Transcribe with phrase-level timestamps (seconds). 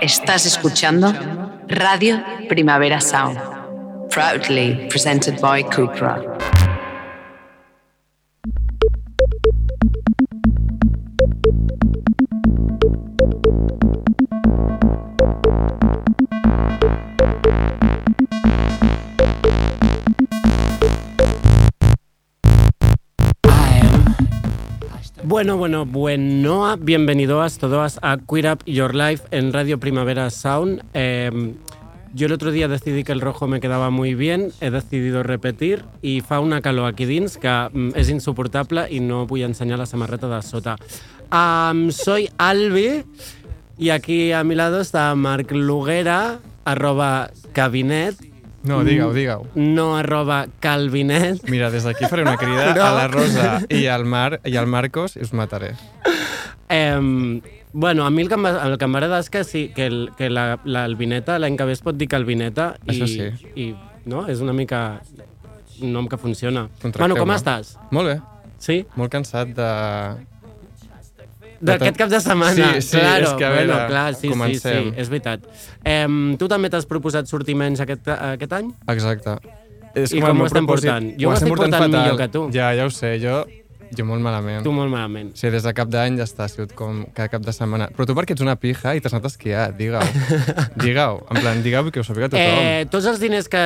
[0.00, 1.12] Estás escuchando
[1.68, 3.38] Radio Primavera Sound,
[4.08, 6.39] proudly presented by Cupra.
[25.92, 30.84] Bueno, bueno, bueno, bienvenidos todos a Queer Up Your Life en Radio Primavera Sound.
[30.94, 31.52] Eh,
[32.14, 35.84] yo el otro día decidí que el rojo me quedaba muy bien, he decidido repetir
[36.00, 39.86] i fa una calor aquí dins que mm, és insuportable i no vull ensenyar la
[39.86, 40.76] samarreta de sota.
[41.32, 43.02] Um, soy Albi
[43.76, 48.14] y aquí a mi lado está Marc Luguera, arroba cabinet,
[48.62, 49.46] No, digue-ho, digue-ho.
[49.54, 51.48] no arroba calvinet.
[51.48, 52.82] Mira, des d'aquí faré una crida No.
[52.84, 55.72] a la Rosa i al, Mar, i al Marcos i us mataré.
[56.68, 57.40] Eh,
[57.72, 58.34] bueno, a mi el que,
[58.84, 62.08] agradar és que, sí, que, el, que la, l'Albineta l'any que ve es pot dir
[62.08, 63.30] Calvineta i, Això sí.
[63.56, 63.74] i
[64.10, 64.26] no?
[64.28, 65.00] és una mica
[65.80, 66.68] nom que funciona.
[66.98, 67.76] Bueno, com estàs?
[67.90, 68.20] Molt bé,
[68.60, 68.82] Sí?
[68.94, 69.70] molt cansat de...
[71.60, 72.72] D'aquest cap de setmana.
[72.80, 73.26] Sí, sí, claro.
[73.28, 74.90] és que a bueno, veure, clar, sí, sí, comencem.
[74.90, 75.44] sí, és veritat.
[75.84, 76.06] Eh,
[76.40, 78.72] tu també t'has proposat sortir menys aquest, aquest any?
[78.88, 79.38] Exacte.
[79.94, 80.88] És I com com ho estem propòsit.
[80.88, 81.08] portant?
[81.20, 82.46] Jo ho estem estic portant millor que tu.
[82.54, 83.42] Ja, ja ho sé, jo,
[83.96, 84.62] jo molt malament.
[84.62, 85.32] Tu molt malament.
[85.34, 87.88] Sí, des de cap d'any ja està, ha sigut com cada cap de setmana.
[87.96, 90.04] Però tu perquè ets una pija i t'has anat a esquiar, digue-ho.
[90.84, 92.62] digue-ho, en plan, digue-ho que ho sàpiga tothom.
[92.62, 93.64] Eh, tots els diners que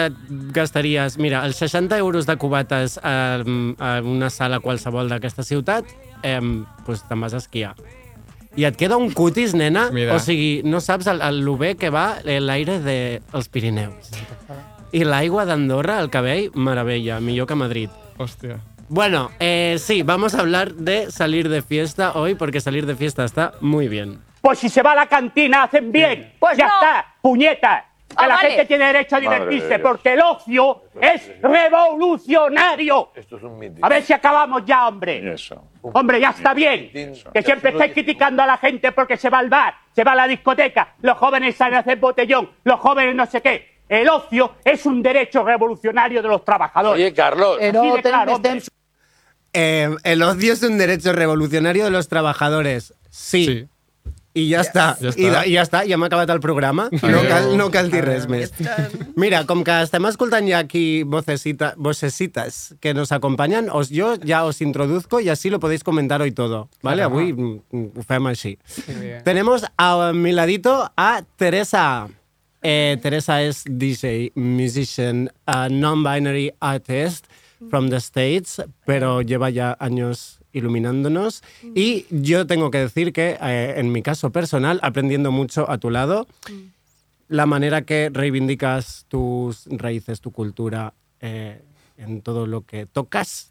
[0.57, 1.19] gastaries...
[1.21, 5.93] Mira, els 60 euros de cubates a, a una sala qualsevol d'aquesta ciutat,
[6.25, 6.41] eh,
[6.87, 7.77] pues te'n vas a esquiar.
[8.57, 9.89] I et queda un cutis, nena.
[9.93, 10.15] Mira.
[10.15, 14.13] O sigui, no saps el, el, lo bé que va l'aire dels Pirineus.
[14.95, 17.91] I l'aigua d'Andorra, el cabell, meravella, millor que Madrid.
[18.17, 18.61] Hòstia.
[18.89, 23.25] Bueno, eh, sí, vamos a hablar de salir de fiesta hoy, porque salir de fiesta
[23.25, 24.21] está muy bien.
[24.41, 26.35] Pues si se va a la cantina, hacen bien.
[26.39, 26.75] Pues ya no.
[26.75, 27.87] está, puñeta.
[28.09, 28.49] Que Ah, la vale.
[28.51, 33.11] gente tiene derecho a de divertirse, porque el ocio es revolucionario.
[33.15, 33.85] Esto es un mitin.
[33.85, 35.33] A ver si acabamos ya, hombre.
[35.33, 35.65] Eso.
[35.83, 36.91] Hombre, ya está bien.
[36.95, 37.31] Eso.
[37.33, 40.17] Que siempre estáis criticando a la gente porque se va al bar, se va a
[40.17, 43.75] la discoteca, los jóvenes salen a hacer botellón, los jóvenes no sé qué.
[43.89, 47.03] El ocio es un derecho revolucionario de los trabajadores.
[47.03, 47.59] Oye, Carlos.
[47.61, 48.63] Así de claro, hombre.
[49.53, 52.95] Eh, el ocio es un derecho revolucionario de los trabajadores.
[53.11, 53.45] Sí.
[53.45, 53.69] Sí.
[54.35, 54.97] I ja està.
[54.99, 55.21] Ja està.
[55.23, 56.89] I, la- I ja està, ja hem acabat el programa.
[56.91, 58.51] No cal, no cal dir res més.
[59.17, 64.45] Mira, com que estem escoltant ja aquí vocesita, vocesitas que nos acompañan, os, yo ya
[64.45, 66.69] os introduzco y así lo podéis comentar hoy todo.
[66.83, 67.03] ¿Vale?
[67.07, 68.59] Avui mm, mm, ho fem així.
[69.25, 72.09] Tenemos a mi ladito a Teresa.
[72.67, 77.27] Eh, Teresa es DJ, musician, a non-binary artist
[77.71, 81.43] from the States, pero lleva ya años iluminándonos.
[81.75, 85.91] Y yo tengo que decir que, eh, en mi caso personal, aprendiendo mucho a tu
[85.91, 86.27] lado,
[87.29, 91.61] la manera que reivindicas tus raíces, tu cultura eh,
[91.99, 93.51] en todo lo que tocas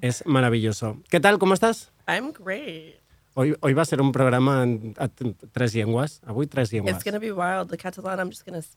[0.00, 0.98] es maravilloso.
[1.08, 1.38] ¿Qué tal?
[1.38, 1.92] ¿Cómo estás?
[2.08, 2.96] I'm great.
[3.34, 6.20] Hoy, hoy va a ser un programa en, a tres llengües.
[6.26, 6.94] Avui tres llengües.
[6.94, 7.70] It's going to be wild.
[7.70, 8.68] The Catalan, I'm just going to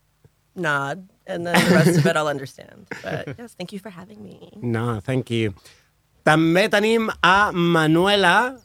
[0.56, 2.88] nod, and then the rest of it I'll understand.
[3.04, 4.52] But yes, thank you for having me.
[4.62, 5.54] No, thank you.
[6.26, 8.56] També tenim a Manuela,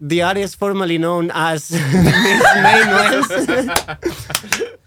[0.00, 3.30] the artist formerly known as Miss Manuels.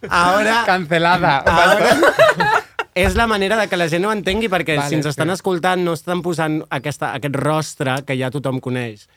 [0.10, 1.38] Ahora, Cancelada.
[1.46, 2.64] ahora
[2.98, 5.36] és la manera de que la gent ho entengui, perquè Vale, si ens estan sí.
[5.38, 9.08] escoltant no estan posant aquesta, aquest rostre que ja tothom coneix.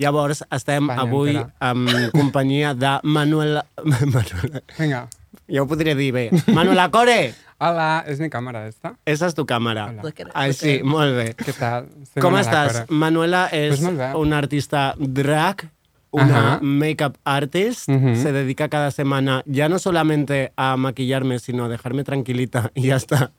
[0.00, 1.70] Llavors, estem Espanya avui entera.
[1.70, 3.62] en companyia de Manuela...
[3.84, 4.62] Manuela...
[4.78, 5.04] Venga.
[5.48, 6.30] Ja ho podria dir bé.
[6.46, 7.34] Manuela Core!
[7.58, 8.96] Hola, es mi cámara esta.
[9.06, 9.86] Esa és tu càmera.
[9.90, 10.02] Hola.
[10.02, 10.32] Look at it.
[10.34, 11.34] Ah, look sí, molt bé.
[11.34, 11.88] ¿Qué tal?
[12.12, 12.72] Soy Com Manuela estàs?
[12.72, 12.98] Core.
[12.98, 15.68] Manuela és Pues una artista drag,
[16.10, 22.04] una makeup artist, se dedica cada semana ya no solamente a maquillarme, sino a dejarme
[22.04, 23.32] tranquilita y ya está.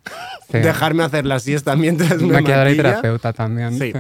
[0.52, 0.60] Sí.
[0.60, 3.78] Dejarme hacer la siesta mientras me Maquilladora y terapeuta también.
[3.80, 3.94] Sí.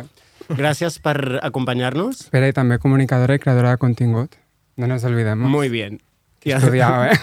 [0.49, 2.29] Gràcies per acompanyar-nos.
[2.29, 4.35] Pero y también comunicadora y creadora de contingut.
[4.75, 5.49] No nos olvidemos.
[5.49, 6.01] Muy bien.
[6.45, 7.17] He estudiado, ¿eh?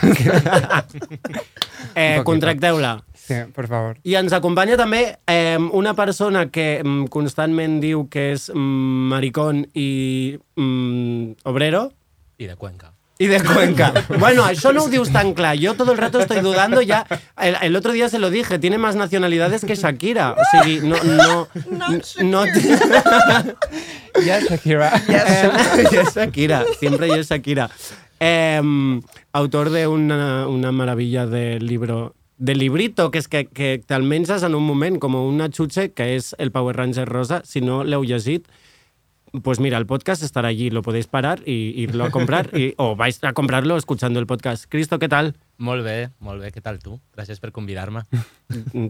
[1.95, 3.05] eh, contracteu-la.
[3.15, 3.99] sí, por favor.
[4.03, 9.63] I ens acompanya també eh, una persona que mm, constantment diu que és mm, maricón
[9.79, 11.93] i mm, obrero.
[12.37, 12.93] Y de Cuenca.
[13.19, 13.93] Y de Cuenca.
[14.19, 15.55] Bueno, eso no dius tan claro.
[15.55, 17.07] Yo todo el rato estoy dudando ya.
[17.41, 20.33] El, el otro día se lo dije, tiene más nacionalidades que Shakira.
[20.33, 20.97] O sea, no...
[21.05, 21.49] no,
[22.25, 22.45] no,
[24.25, 24.93] Yes, Shakira.
[25.09, 25.51] Eh,
[25.93, 27.71] y es Shakira, siempre y es Shakira.
[28.23, 29.01] Eh,
[29.33, 34.45] autor de una, una maravilla de libro, de librito, que és que, que te'l menges
[34.47, 37.41] en un moment, com una xutxe, que és el Power Ranger rosa.
[37.43, 38.47] Si no l'heu llegit,
[39.43, 42.95] pues mira, el podcast estará allí, lo podéis parar y irlo a comprar, y, o
[42.95, 44.67] vais a comprarlo escuchando el podcast.
[44.69, 45.35] Cristo, ¿qué tal?
[45.59, 46.53] Molt bé, molt bé.
[46.55, 47.01] Què tal tu?
[47.17, 48.03] Gràcies per convidar-me.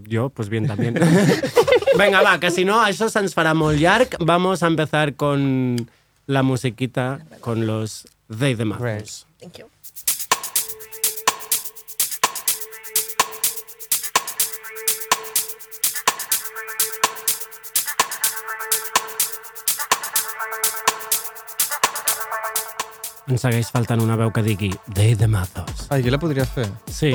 [0.08, 1.00] Yo, pues bien también.
[1.98, 4.16] Venga, va, que si no, això se'ns farà molt llarg.
[4.20, 5.76] Vamos a empezar con
[6.26, 8.04] la musiquita, con los
[8.38, 9.24] They the Mazos.
[9.40, 9.66] Thank you.
[23.32, 25.86] Ens segueix faltant una veu que digui They the Mazos.
[25.94, 26.66] Ai, qui la podria fer?
[26.90, 27.12] Sí,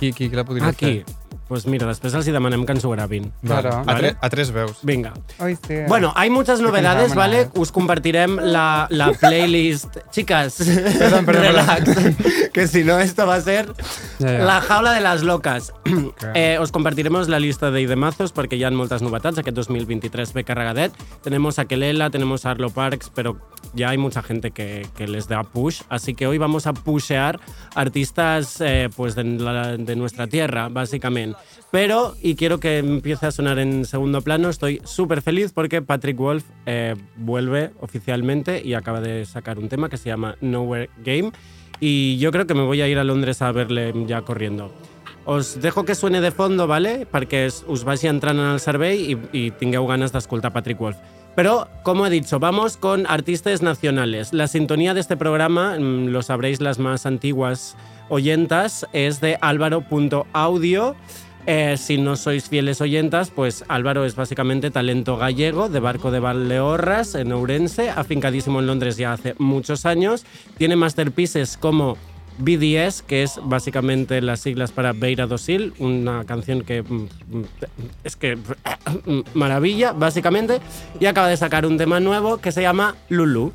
[0.00, 1.02] Qui, qui, qui la podria aquí.
[1.04, 1.19] fer?
[1.50, 3.24] Pues mira, després els hi demanem que ens ho gravin.
[3.42, 3.72] Claro.
[3.82, 4.78] A, tre a tres veus.
[4.86, 5.10] Venga.
[5.42, 5.80] Hoy sí.
[5.88, 7.40] Bueno, hay muchas novedades, ¿vale?
[7.40, 7.48] eh.
[7.58, 9.96] Os compartirem la, la playlist.
[10.12, 10.58] Chicas,
[10.98, 11.90] Perdón, perdón, relax.
[12.54, 13.66] que si no, esto va a ser
[14.20, 14.38] Ja, ja.
[14.44, 15.72] la jaula de las locas.
[16.34, 19.42] Eh, os compartiremos la lista de idemazos perquè hi ha moltes novetats.
[19.42, 20.94] Aquest 2023 ve carregadet.
[21.24, 23.36] Tenemos a Kelela, tenemos a Arlo Parks, pero
[23.74, 25.82] ya hay mucha gente que, que les da push.
[25.88, 27.40] Así que hoy vamos a pushear
[27.74, 31.36] artistas eh, pues de, la- de nuestra tierra, básicamente.
[31.70, 36.16] Pero, y quiero que empiece a sonar en segundo plano, estoy súper feliz porque Patrick
[36.16, 41.32] Wolf eh, vuelve oficialmente y acaba de sacar un tema que se llama Nowhere Game.
[41.78, 44.72] Y yo creo que me voy a ir a Londres a verle ya corriendo.
[45.24, 47.06] Os dejo que suene de fondo, ¿vale?
[47.06, 50.96] Perquè us vagi entrant en el cervell i, i tingueu ganes d'escoltar Patrick Wolf.
[51.36, 54.32] Pero, como he dicho, vamos con artistas nacionales.
[54.32, 57.76] La sintonía de este programa, mm, lo sabréis las más antiguas
[58.08, 60.96] oyentas, es de álvaro.audio.
[61.52, 66.20] Eh, si no sois fieles oyentas, pues Álvaro es básicamente talento gallego de Barco de
[66.20, 70.24] Valdeorras en Ourense, afincadísimo en Londres ya hace muchos años.
[70.58, 71.96] Tiene masterpieces como
[72.38, 77.44] BDS, que es básicamente las siglas para Beira do Sil, una canción que mm, mm,
[78.04, 78.38] es que
[79.34, 80.60] maravilla, básicamente,
[81.00, 83.52] y acaba de sacar un tema nuevo que se llama Lulu.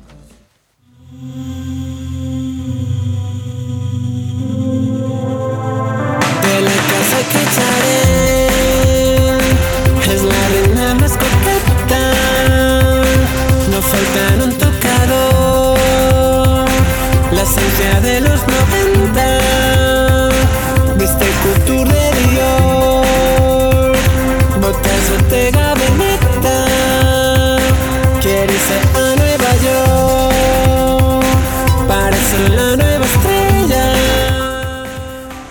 [17.32, 18.40] La esencia de los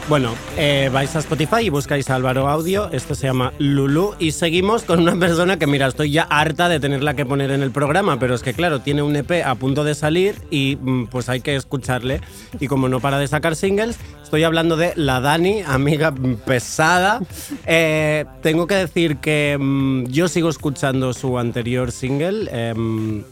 [0.08, 4.34] Bueno, eh, vais a Spotify y buscáis a Álvaro Audio, esto se llama Lulu, y
[4.34, 7.72] seguimos con una persona que, mira, estoy ya harta de tenerla que poner en el
[7.72, 11.28] programa, pero es que, claro, tiene un EP a punto de salir y mm, pues
[11.28, 12.22] hay que escucharle.
[12.60, 16.14] Y como no para de sacar singles, estoy hablando de la Dani, amiga
[16.46, 17.22] pesada.
[17.66, 22.48] Eh, tengo que decir que mm, yo sigo escuchando su anterior single.
[22.52, 23.24] em,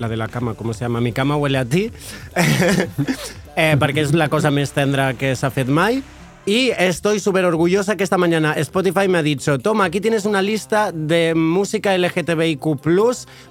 [0.00, 1.00] la de la cama, ¿cómo se llama?
[1.00, 1.92] Mi cama huele a ti.
[3.56, 6.02] eh, perquè és la cosa més tendra que s'ha fet mai.
[6.46, 10.42] Y estoy súper orgullosa que esta mañana Spotify me ha dicho, toma, aquí tienes una
[10.42, 12.78] lista de música LGTBIQ+,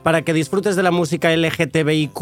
[0.03, 2.13] para que disfrutes de la música LGTBIQ+,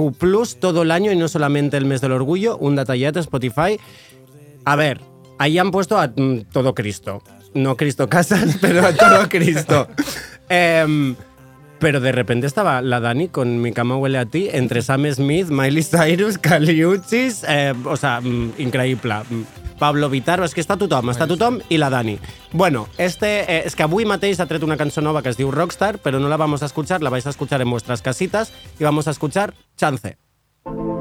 [0.61, 2.57] todo el año y no solamente el mes del orgullo.
[2.57, 3.77] Un detallet, Spotify.
[4.63, 5.01] A ver,
[5.39, 7.21] ahí han puesto a mm, todo Cristo.
[7.53, 9.89] No Cristo Casas, pero a todo Cristo.
[10.53, 11.15] Em,
[11.81, 15.49] pero de repente estaba la Dani con Mi cama huele a ti, entre Sam Smith,
[15.49, 19.15] Miley Cyrus, Kali Uchis, eh, o sea, mm, increïble.
[19.29, 19.41] Mm,
[19.79, 22.19] Pablo Vittar, és que està tothom, està tothom i la Dani.
[22.53, 25.49] Bueno, este, eh, és que avui mateix ha tret una cançó nova que es diu
[25.49, 28.83] Rockstar, pero no la vamos a escuchar, la vais a escuchar en vuestras casitas y
[28.83, 30.17] vamos a escuchar Chance.
[30.65, 31.00] No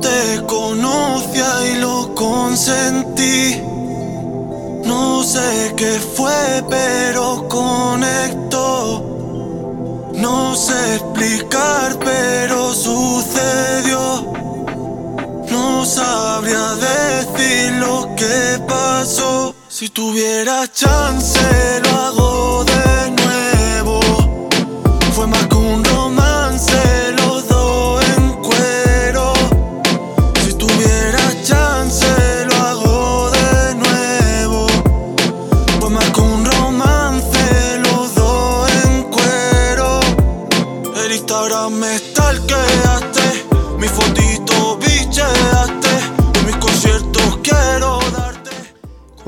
[0.00, 3.60] te conocía y lo consentí.
[4.84, 9.04] No sé qué fue, pero conectó.
[10.14, 14.32] No sé explicar, pero sucedió.
[15.50, 19.54] No sabría decir lo que pasó.
[19.68, 21.40] Si tuviera chance,
[21.84, 22.89] lo hago de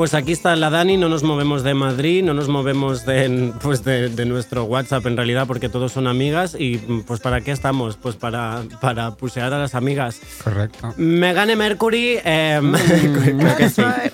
[0.03, 3.85] Pues aquí está la Dani, no nos movemos de Madrid, no nos movemos de, pues
[3.85, 7.99] de, de nuestro WhatsApp en realidad porque todos son amigas y pues ¿para qué estamos?
[7.99, 10.21] Pues para, para pusear a las amigas.
[10.43, 10.93] Correcto.
[10.97, 12.61] Megane Mercury, eh,
[13.39, 13.81] creo que sí.
[13.81, 14.13] right.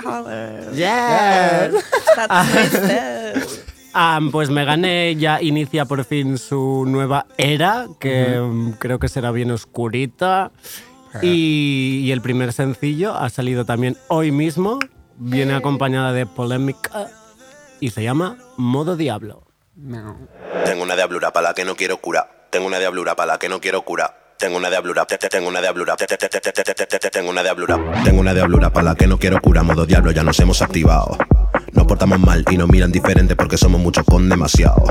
[0.75, 1.83] Yes.
[2.17, 3.63] That's
[3.95, 9.31] Ah, pues Megane ya inicia por fin su nueva era, que mm, creo que será
[9.31, 10.51] bien oscurita.
[11.23, 14.79] Y, y el primer sencillo ha salido también hoy mismo
[15.19, 15.57] viene eh.
[15.57, 17.09] acompañada de polémica
[17.81, 19.45] y se llama Modo Diablo.
[20.65, 22.29] Tengo una diablura para la que no quiero cura.
[22.51, 24.29] Tengo una diablura para la que no quiero curar.
[24.39, 29.09] Tengo una diablura, tengo una diablura, tengo una diablura, tengo una diablura para la que
[29.09, 31.19] no quiero cura, modo diablo, ya nos hemos activado.
[31.73, 34.85] Nos portamos mal y nos miran diferente porque somos muchos con demasiado.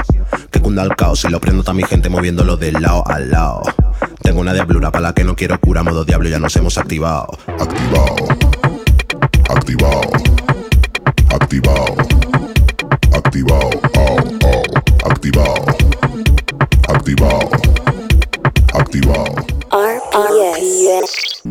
[0.52, 3.62] Que cunda el caos y lo prendo a mi gente moviéndolo de lado a lado.
[4.22, 7.30] Tengo una diablura para la que no quiero cura, modo diablo, ya nos hemos activado.
[7.48, 8.47] Activado.
[9.50, 10.12] Activado.
[11.34, 11.96] Activado.
[13.14, 13.70] Activado.
[13.98, 14.64] Oh, oh.
[15.10, 15.66] Activado.
[16.90, 17.50] Activado.
[18.74, 19.36] Activado.
[19.72, 21.42] RPS.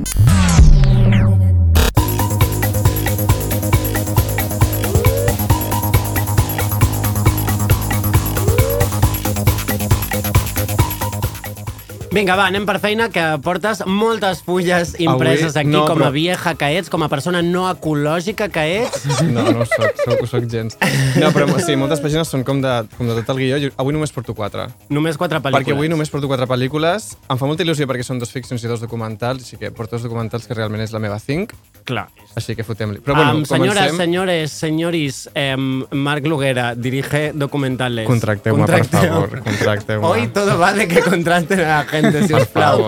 [12.17, 16.07] Vinga, va, anem per feina, que portes moltes fulles impreses Avui- aquí no, com a
[16.07, 19.05] però- vieja que ets, com a persona no ecològica que ets.
[19.27, 20.79] No, no ho soc, soc, ho soc gens.
[21.21, 23.59] No, però sí, moltes pàgines són com de, com de tot el guió.
[23.61, 24.65] Jo avui només porto quatre.
[24.89, 25.61] Només quatre pel·lícules.
[25.67, 27.11] Perquè avui només porto quatre pel·lícules.
[27.29, 30.07] Em fa molta il·lusió perquè són dos ficcions i dos documentals, així que porto dos
[30.09, 31.53] documentals que realment és la meva think.
[31.87, 32.09] Clar.
[32.35, 32.99] Així que fotem-li.
[33.05, 33.97] Però bueno, Am, señoras, comencem.
[34.01, 38.07] señores, señoris, em, Marc Luguera dirige documentales.
[38.09, 39.13] Contracteu-me, per Contracteu.
[39.13, 39.43] favor.
[39.45, 40.07] Contracteu-me.
[40.07, 42.87] Hoy todo va de que contraten a la gente, si os plau.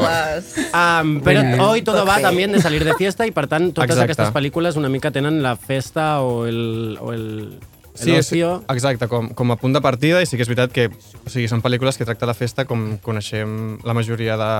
[0.73, 1.67] Am, però Vinga.
[1.69, 4.13] hoy todo va también de salir de fiesta i, per tant, totes Exacte.
[4.13, 7.59] aquestes pel·lícules una mica tenen la festa o el, o el,
[7.99, 8.31] Sí, és,
[8.71, 11.49] exacte, com, com a punt de partida, i sí que és veritat que o sigui,
[11.51, 14.51] són pel·lícules que tracta la festa com coneixem la majoria de,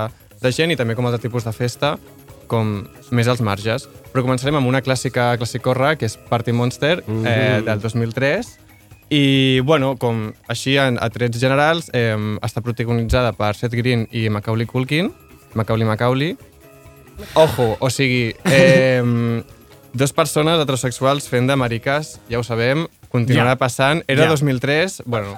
[0.43, 1.93] de gent i també com altre tipus de festa,
[2.51, 2.81] com
[3.15, 3.87] més als marges.
[4.11, 8.51] Però començarem amb una clàssica classicorra, que és Party Monster, eh, del 2003,
[9.09, 14.27] i, bueno, com així a, a trets generals, eh, està protagonitzada per Seth Green i
[14.29, 15.11] Macaulay Culkin,
[15.57, 16.35] Macaulay Macaulay.
[17.33, 19.01] Ojo, o sigui, eh,
[19.93, 23.57] dos persones heterosexuals fent de mariques, ja ho sabem, continuarà Ja.
[23.57, 24.03] passant.
[24.07, 24.29] Era Ja.
[24.29, 25.35] 2003, bueno,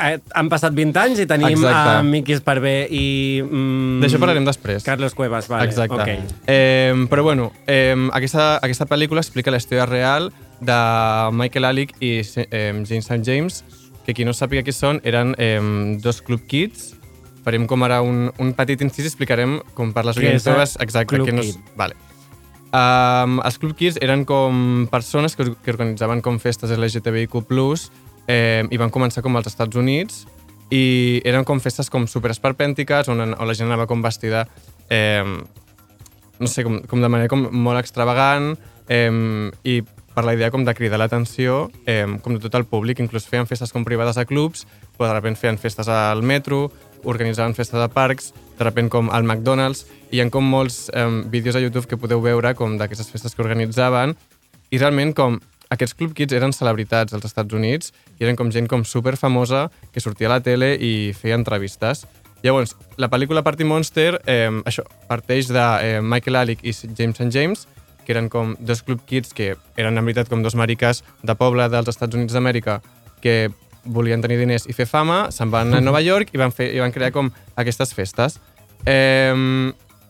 [0.00, 1.90] Eh, han passat 20 anys i tenim Exacte.
[1.90, 3.40] a Miqui Esparvé i...
[3.44, 4.82] Mm, d'això parlarem després.
[4.82, 5.68] Carlos Cuevas, vale.
[5.68, 5.94] Exacte.
[5.94, 6.08] ok.
[6.48, 10.32] Eh, però bueno, eh, aquesta, aquesta pel·lícula explica la història real
[10.64, 10.78] de
[11.36, 13.22] Michael Alec i eh, James St.
[13.24, 13.62] James,
[14.04, 15.60] que qui no sàpiga qui són, eren eh,
[16.02, 16.92] dos club kids.
[17.44, 20.76] Farem com ara un, un petit incís i explicarem com per les orientades...
[20.78, 20.84] eh?
[20.86, 21.96] Exacte, Club que no, és- Vale.
[22.74, 27.44] Um, els Club Kids eren com persones que, que organitzaven com festes LGTBIQ+,
[28.26, 30.24] eh, i van començar com als Estats Units,
[30.74, 34.46] i eren com festes com super esperpèntiques, on, on la gent anava com vestida,
[34.90, 35.22] eh,
[36.40, 38.56] no sé, com, com de manera com molt extravagant,
[38.88, 39.12] eh,
[39.62, 39.76] i
[40.14, 43.48] per la idea com de cridar l'atenció eh, com de tot el públic, inclús feien
[43.50, 44.64] festes com privades a clubs,
[44.96, 46.68] però de repente feien festes al metro,
[47.04, 51.08] organitzaven festes a parcs, de repente com al McDonald's, i hi ha com molts eh,
[51.30, 54.14] vídeos a YouTube que podeu veure com d'aquestes festes que organitzaven,
[54.70, 55.40] i realment com
[55.74, 59.68] aquests Club Kids eren celebritats als Estats Units i eren com gent com super famosa
[59.92, 62.04] que sortia a la tele i feia entrevistes.
[62.44, 67.30] Llavors, la pel·lícula Party Monster eh, això parteix de eh, Michael Alec i James St.
[67.32, 67.66] James,
[68.04, 71.68] que eren com dos club kids que eren en veritat com dos mariques de poble
[71.72, 72.80] dels Estats Units d'Amèrica
[73.24, 73.50] que
[73.84, 76.80] volien tenir diners i fer fama, se'n van a Nova York i van, fer, i
[76.80, 77.30] van crear com
[77.60, 78.38] aquestes festes.
[78.88, 79.32] Eh,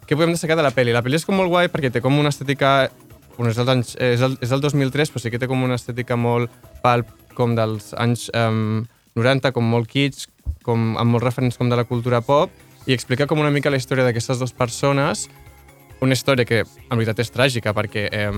[0.05, 0.93] què podem destacar de la pel·li?
[0.95, 2.91] La pel·li és com molt guai perquè té com una estètica...
[3.35, 5.75] Bueno, és, dels anys, és, el, és del 2003, però sí que té com una
[5.75, 6.53] estètica molt
[6.85, 8.85] palp, com dels anys um,
[9.19, 10.29] 90, com molt kitsch,
[10.63, 12.53] com, amb molts referents com de la cultura pop,
[12.87, 15.27] i explica com una mica la història d'aquestes dues persones,
[16.05, 18.29] una història que en veritat és tràgica perquè eh,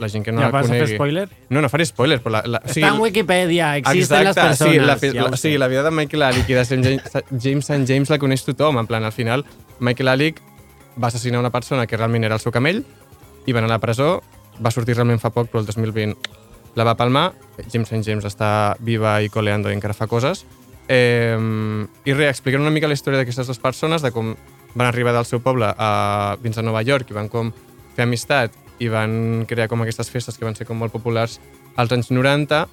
[0.00, 0.96] la gent que no Ja la vas a fer conegui...
[0.98, 1.26] spoiler?
[1.50, 4.74] No, no faré spoiler, però la, la, o Està en Wikipedia, existen les Exacte, persones.
[4.74, 7.68] Sí, la, fi- ja la, sí, la vida de Michael Alec i de James, James
[7.70, 7.84] St.
[7.88, 8.78] James la coneix tothom.
[8.82, 9.44] En plan, al final,
[9.78, 10.40] Michael Alec
[11.02, 12.82] va assassinar una persona que realment era el seu camell
[13.46, 14.22] i va anar a la presó,
[14.64, 16.16] va sortir realment fa poc, però el 2020
[16.74, 17.32] la va palmar.
[17.70, 18.02] James St.
[18.06, 20.44] James està viva i coleando i encara fa coses.
[20.88, 21.38] Eh,
[22.04, 24.34] I res, explicant una mica la història d'aquestes dues persones, de com
[24.74, 27.52] van arribar del seu poble a, fins a Nova York i van com
[27.94, 31.38] fer amistat i van crear com aquestes festes que van ser com molt populars
[31.76, 32.64] als anys 90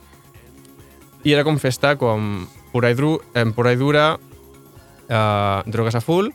[1.24, 4.06] i era com festa com pura i, dru, eh, pura i dura,
[5.08, 6.32] eh, drogues a full,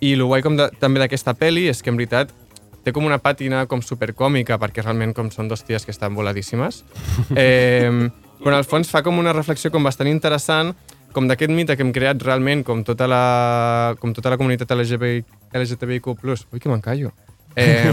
[0.00, 2.32] i el guai com de, també d'aquesta pel·li és que en veritat
[2.82, 6.82] té com una pàtina com supercòmica, perquè realment com són dos ties que estan voladíssimes.
[7.38, 8.08] Eh,
[8.42, 10.72] però en el fons fa com una reflexió com bastant interessant
[11.12, 15.24] com d'aquest mite que hem creat realment com tota la, com tota la comunitat LGTBI,
[15.54, 16.14] LGTBIQ+.
[16.52, 17.12] Ui, que m'encallo.
[17.56, 17.92] Eh,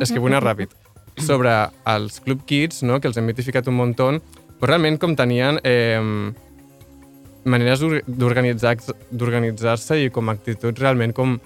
[0.00, 0.72] és que vull anar ràpid.
[1.20, 1.52] Sobre
[1.90, 3.00] els Club Kids, no?
[3.00, 6.00] que els hem mitificat un munt, però realment com tenien eh,
[7.44, 11.38] maneres d'or- d'organitzar- d'organitzar-se i com actituds realment com,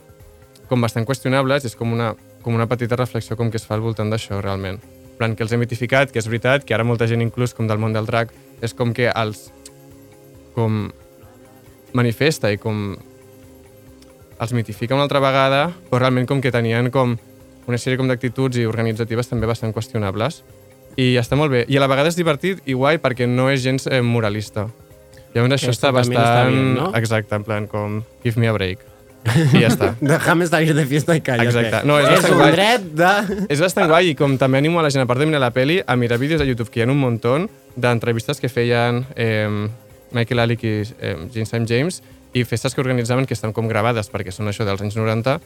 [0.68, 2.12] com bastant qüestionables i és com una,
[2.42, 4.80] com una petita reflexió com que es fa al voltant d'això realment.
[5.14, 7.68] En plan, que els hem mitificat, que és veritat, que ara molta gent inclús com
[7.70, 9.48] del món del drac és com que els
[10.54, 10.88] com
[11.94, 12.94] manifesta i com
[14.44, 17.16] els mitifica una altra vegada, però realment com que tenien com
[17.64, 20.42] una sèrie com d'actituds i organitzatives també bastant qüestionables.
[21.00, 21.64] I està molt bé.
[21.66, 24.68] I a la vegada és divertit i guai perquè no és gens eh, moralista.
[25.34, 26.20] Llavors això està bastant...
[26.20, 26.90] està bien, no?
[26.94, 28.84] Exacte, en plan com give me a break.
[29.24, 29.94] I ja està.
[30.04, 31.48] Déjame salir de fiesta i cállate.
[31.48, 31.80] Exacte.
[31.88, 32.52] No, és és un guai.
[32.54, 33.12] dret de...
[33.50, 35.50] És bastant guai i com també animo a la gent, a part de mirar la
[35.54, 37.38] peli, a mirar vídeos a YouTube, que hi ha un muntó
[37.74, 39.48] d'entrevistes que feien eh,
[40.14, 42.00] Michael Alick i eh, James Sam James
[42.34, 45.38] i festes que organitzaven que estan com gravades perquè són això dels anys 90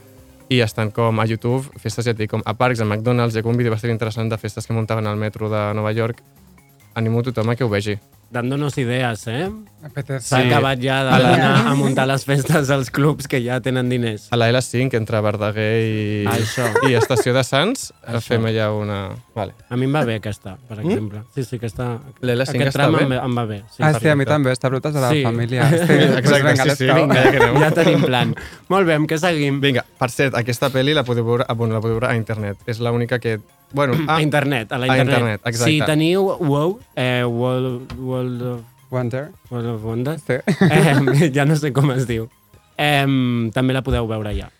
[0.49, 3.43] i estan com a YouTube, festes ja et dic, com a parcs, a McDonald's, hi
[3.43, 6.23] ha un vídeo bastant interessant de festes que muntaven al metro de Nova York.
[6.97, 7.99] Animo tothom a que ho vegi.
[8.31, 9.49] Dándonos idees, eh?
[9.83, 10.21] Apetece.
[10.29, 10.49] S'ha Sí.
[10.51, 14.27] acabat ja d'anar a muntar les festes als clubs que ja tenen diners.
[14.31, 16.67] A la L5, entre Verdaguer i, Això.
[16.91, 18.21] i Estació de Sants, Això.
[18.35, 18.99] fem allà una...
[19.35, 19.55] Vale.
[19.71, 21.23] A mi em va bé aquesta, per exemple.
[21.35, 22.01] Sí, sí, aquesta...
[22.21, 23.05] L'L5 Aquest està tram bé?
[23.07, 23.63] em, em va bé.
[23.71, 25.23] Sí, ah, sí, a mi també, està brutas de la Sí.
[25.25, 25.71] família.
[25.89, 27.39] Sí, Exacte, pues venga, sí, sí, vinga, ja que.
[27.65, 28.35] Ja tenim plan.
[28.69, 29.61] Molt bé, amb què seguim?
[29.63, 32.59] Vinga, per cert, aquesta pel·li la podeu veure, ah, bueno, la podeu veure a internet.
[32.67, 33.39] És l'única que...
[33.73, 35.15] Bueno, A ah, internet, a la a internet.
[35.19, 35.71] internet, exacte.
[35.71, 38.61] Si teniu WoW, eh, World, World, of,
[38.91, 39.31] Wonder.
[39.51, 40.35] World of Wonders, Sí.
[40.71, 42.29] eh, ja no sé com es diu,
[42.77, 43.05] eh,
[43.53, 44.51] també la podeu veure ja.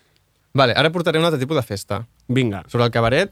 [0.53, 2.03] Vale, ara portaré un altre tipus de festa.
[2.27, 2.63] Vinga.
[2.67, 3.31] Sobre el cabaret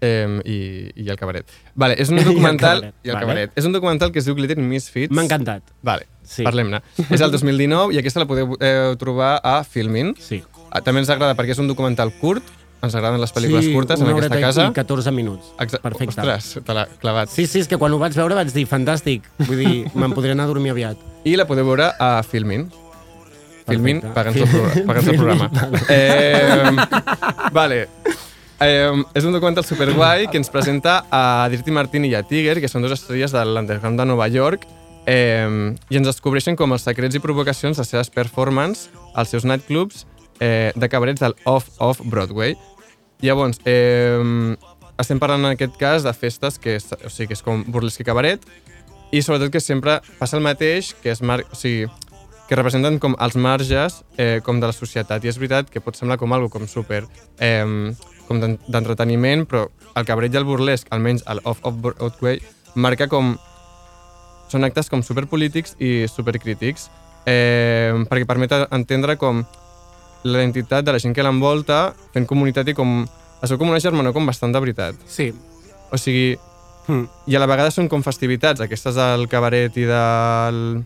[0.00, 0.56] eh, i,
[1.04, 1.44] i el cabaret.
[1.74, 2.80] Vale, és un documental...
[2.80, 3.26] cabaret, I el vale.
[3.26, 3.52] cabaret.
[3.56, 5.12] És un documental que es diu Glitter Misfits.
[5.14, 5.62] M'ha encantat.
[5.82, 6.44] Vale, Sí.
[6.46, 6.78] parlem-ne.
[7.10, 10.12] És el 2019 i aquesta la podeu eh, trobar a Filmin.
[10.22, 10.38] Sí.
[10.70, 12.44] Ah, També ens agrada perquè és un documental curt,
[12.82, 14.66] ens agraden les pel·lícules sí, curtes en aquesta casa.
[14.70, 15.50] i 14 minuts.
[15.60, 16.20] Exa- Perfecte.
[16.20, 17.28] Ostres, te l'ha clavat.
[17.28, 19.26] Sí, sí, és que quan ho vaig veure vaig dir, fantàstic.
[19.44, 20.96] Vull dir, me'n podré anar a dormir aviat.
[21.28, 22.68] I la podeu veure a Filmin.
[23.68, 25.50] Filmin, pagant el, programa, pagant el programa.
[25.88, 27.82] Eh, vale.
[28.60, 32.68] Eh, és un documental superguai que ens presenta a Dirty Martini i a Tiger, que
[32.68, 34.66] són dues estrelles de l'underground de Nova York,
[35.06, 35.46] eh,
[35.88, 40.04] i ens descobreixen com els secrets i provocacions de les seves performances als seus nightclubs
[40.40, 42.56] eh, de cabarets del Off-Off Broadway.
[43.22, 44.56] Llavors, eh,
[45.00, 48.04] estem parlant en aquest cas de festes que és, o sigui, que és com burlesque
[48.04, 48.44] cabaret,
[49.12, 51.42] i sobretot que sempre passa el mateix, que és mar...
[51.50, 51.88] o sigui,
[52.50, 55.22] que representen com els marges eh, com de la societat.
[55.22, 57.04] I és veritat que pot semblar com algo com super
[57.38, 57.92] eh,
[58.26, 62.40] com d'en- d'entreteniment, però el cabaret i el burlesc, almenys el off-off Broadway,
[62.74, 63.36] marca com...
[64.50, 66.88] Són actes com superpolítics i supercrítics,
[67.30, 69.44] eh, perquè permet entendre com
[70.24, 73.02] la identitat de la gent que l'envolta, fent comunitat i com...
[73.40, 74.98] Es veu com una germanor com bastant de veritat.
[75.08, 75.30] Sí.
[75.90, 76.36] O sigui,
[76.90, 77.06] Mm.
[77.26, 80.82] i a la vegada són com festivitats, aquestes del cabaret i del,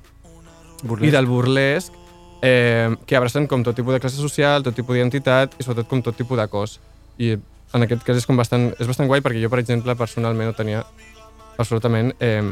[0.83, 1.07] Burlesc.
[1.09, 1.92] i del burlesc,
[2.42, 6.03] eh, que abracen com tot tipus de classe social, tot tipus d'identitat i sobretot com
[6.03, 6.79] tot tipus de cos.
[7.16, 7.33] I
[7.75, 10.57] en aquest cas és, com bastant, és bastant guai perquè jo, per exemple, personalment no
[10.57, 10.85] tenia
[11.57, 12.42] absolutament eh,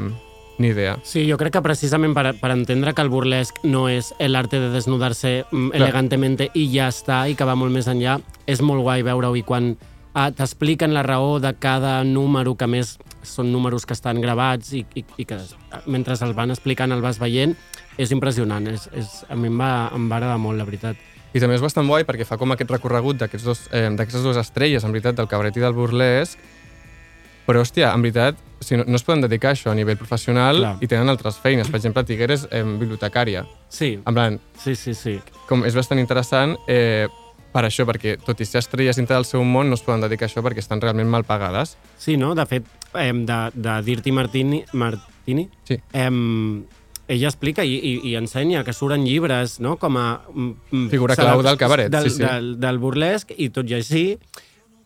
[0.59, 0.99] ni idea.
[1.03, 4.61] Sí, jo crec que precisament per, per entendre que el burlesc no és el arte
[4.61, 8.85] de desnudar-se mm, elegantemente i ja està, i que va molt més enllà, és molt
[8.85, 9.73] guai veure-ho i quan
[10.15, 14.85] ah, t'expliquen la raó de cada número, que més són números que estan gravats i,
[14.99, 17.57] i, i que ah, mentre el van explicant el vas veient,
[18.01, 18.69] és impressionant.
[18.69, 21.01] És, és, a mi em va, em va agradar molt, la veritat.
[21.33, 24.93] I també és bastant guai perquè fa com aquest recorregut eh, d'aquestes dues estrelles, en
[24.93, 26.41] veritat, del cabaret i del burlesc,
[27.47, 30.61] però, hòstia, en veritat, si no, no es poden dedicar a això a nivell professional
[30.61, 30.77] Clar.
[30.81, 31.69] i tenen altres feines.
[31.71, 33.45] Per exemple, Tiguer és eh, bibliotecària.
[33.69, 35.17] Sí, En plan, sí, sí, sí.
[35.49, 37.09] com és bastant interessant eh,
[37.53, 40.29] per això, perquè tot i ser estrelles dintre del seu món, no es poden dedicar
[40.29, 41.77] a això perquè estan realment mal pagades.
[41.99, 42.35] Sí, no?
[42.39, 45.77] De fet, eh, de, de Dirty Martini, Martini Sí.
[45.93, 46.11] eh,
[47.13, 49.77] ella explica i, i, i ensenya que surten llibres no?
[49.77, 50.23] com a...
[50.33, 52.23] mm, mm, Figura clau del cabaret, del, sí, sí.
[52.25, 54.05] Del, del burlesc i tot i així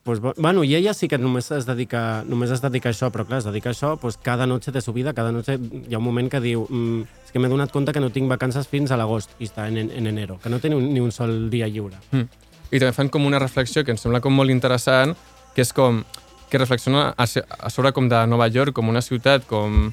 [0.06, 3.10] pues, bo- bueno, i ella sí que només es dedica, només es dedica a això,
[3.12, 5.92] però clar, es dedica a això pues, cada noche de su vida, cada noche hi
[5.94, 8.68] ha un moment que diu mm, és que m'he donat compte que no tinc vacances
[8.70, 11.10] fins a l'agost i està en, en enero, que no té ni un, ni un
[11.12, 11.98] sol dia lliure.
[12.12, 12.30] Mm.
[12.70, 15.12] I també fan com una reflexió que em sembla com molt interessant,
[15.54, 16.04] que és com
[16.48, 19.90] que reflexiona a, a sobre com de Nova York, com una ciutat com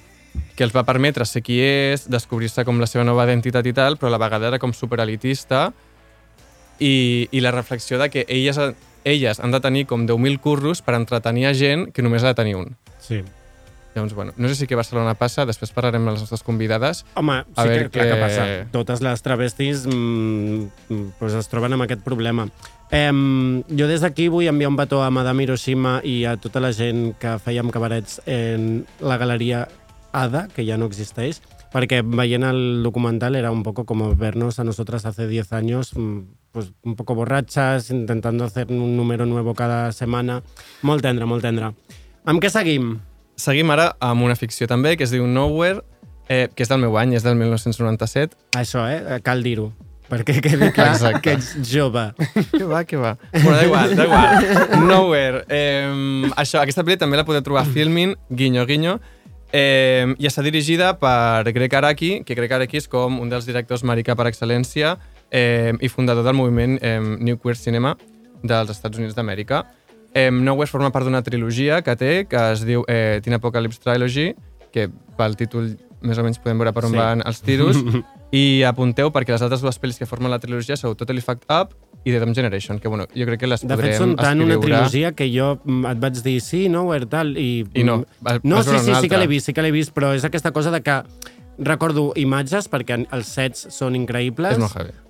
[0.58, 3.97] que els va permetre ser qui és, descobrir-se com la seva nova identitat i tal,
[3.97, 5.71] però a la vegada era com superelitista
[6.80, 8.58] i, i la reflexió de que elles
[9.04, 12.39] elles han de tenir com 10.000 curros per entretenir a gent que només ha de
[12.39, 12.76] tenir un.
[13.00, 13.24] Sí.
[13.94, 17.04] Llavors, bueno, no sé si que a Barcelona passa, després parlarem amb les nostres convidades.
[17.20, 18.46] Home, A sí veure que, clar que passa.
[18.74, 22.48] Totes les travestis mm, mm, pues es troben amb aquest problema.
[22.94, 26.74] Em, jo des d'aquí vull enviar un petó a Madame Hiroshima i a tota la
[26.74, 29.68] gent que fèiem cabarets en la galeria
[30.13, 31.42] Ada, que ja no existeix,
[31.73, 36.19] perquè veient el documental era un poco como vernos a nosotras hace 10 años, mm,
[36.51, 40.43] pues un poco borrachas, intentando hacer un número nuevo cada setmana.
[40.83, 41.73] Molt tendre, molt tendre.
[42.25, 42.99] Amb què seguim?
[43.36, 45.81] Seguim ara amb una ficció també, que es diu Nowhere,
[46.29, 48.38] eh, que és del meu any, és del 1997.
[48.55, 49.17] Això, eh?
[49.25, 49.71] Cal dir-ho.
[50.13, 51.21] Perquè quedi clar Exacte.
[51.25, 52.03] que ets jove.
[52.51, 53.15] Que va, que va.
[53.31, 54.86] Bueno, da igual, da igual.
[54.86, 55.43] Nowhere.
[55.49, 58.99] Eh, això, aquesta pel·li també la podeu trobar a Filmin, guinyo, guinyo,
[59.54, 63.86] eh, i està dirigida per Greg Araki, que Greg Araki és com un dels directors
[63.86, 64.96] maricà per excel·lència
[65.30, 67.96] eh, i fundador del moviment eh, New Queer Cinema
[68.44, 69.63] dels Estats Units d'Amèrica.
[70.13, 74.34] Eh, Nowhere forma part d'una trilogia que té, que es diu eh, Teen Apocalypse Trilogy,
[74.74, 75.72] que pel títol
[76.04, 76.98] més o menys podem veure per on Sí.
[76.98, 77.00] sí.
[77.00, 77.80] van els tiros,
[78.44, 81.74] i apunteu perquè les altres dues pel·lis que formen la trilogia són Totally Fucked Up
[82.04, 84.42] i The Dumb Generation, que bueno, jo crec que les De podrem fet, són tant
[84.42, 84.76] una escriure.
[84.76, 87.66] trilogia que jo mm, et vaig dir sí, no, o tal, i...
[87.74, 89.62] I no, mm, vas- No, vas sí, sí, una sí que l'he vist, sí que
[89.63, 90.98] l'he vist, però és aquesta cosa de que
[91.60, 94.58] recordo imatges, perquè els sets són increïbles,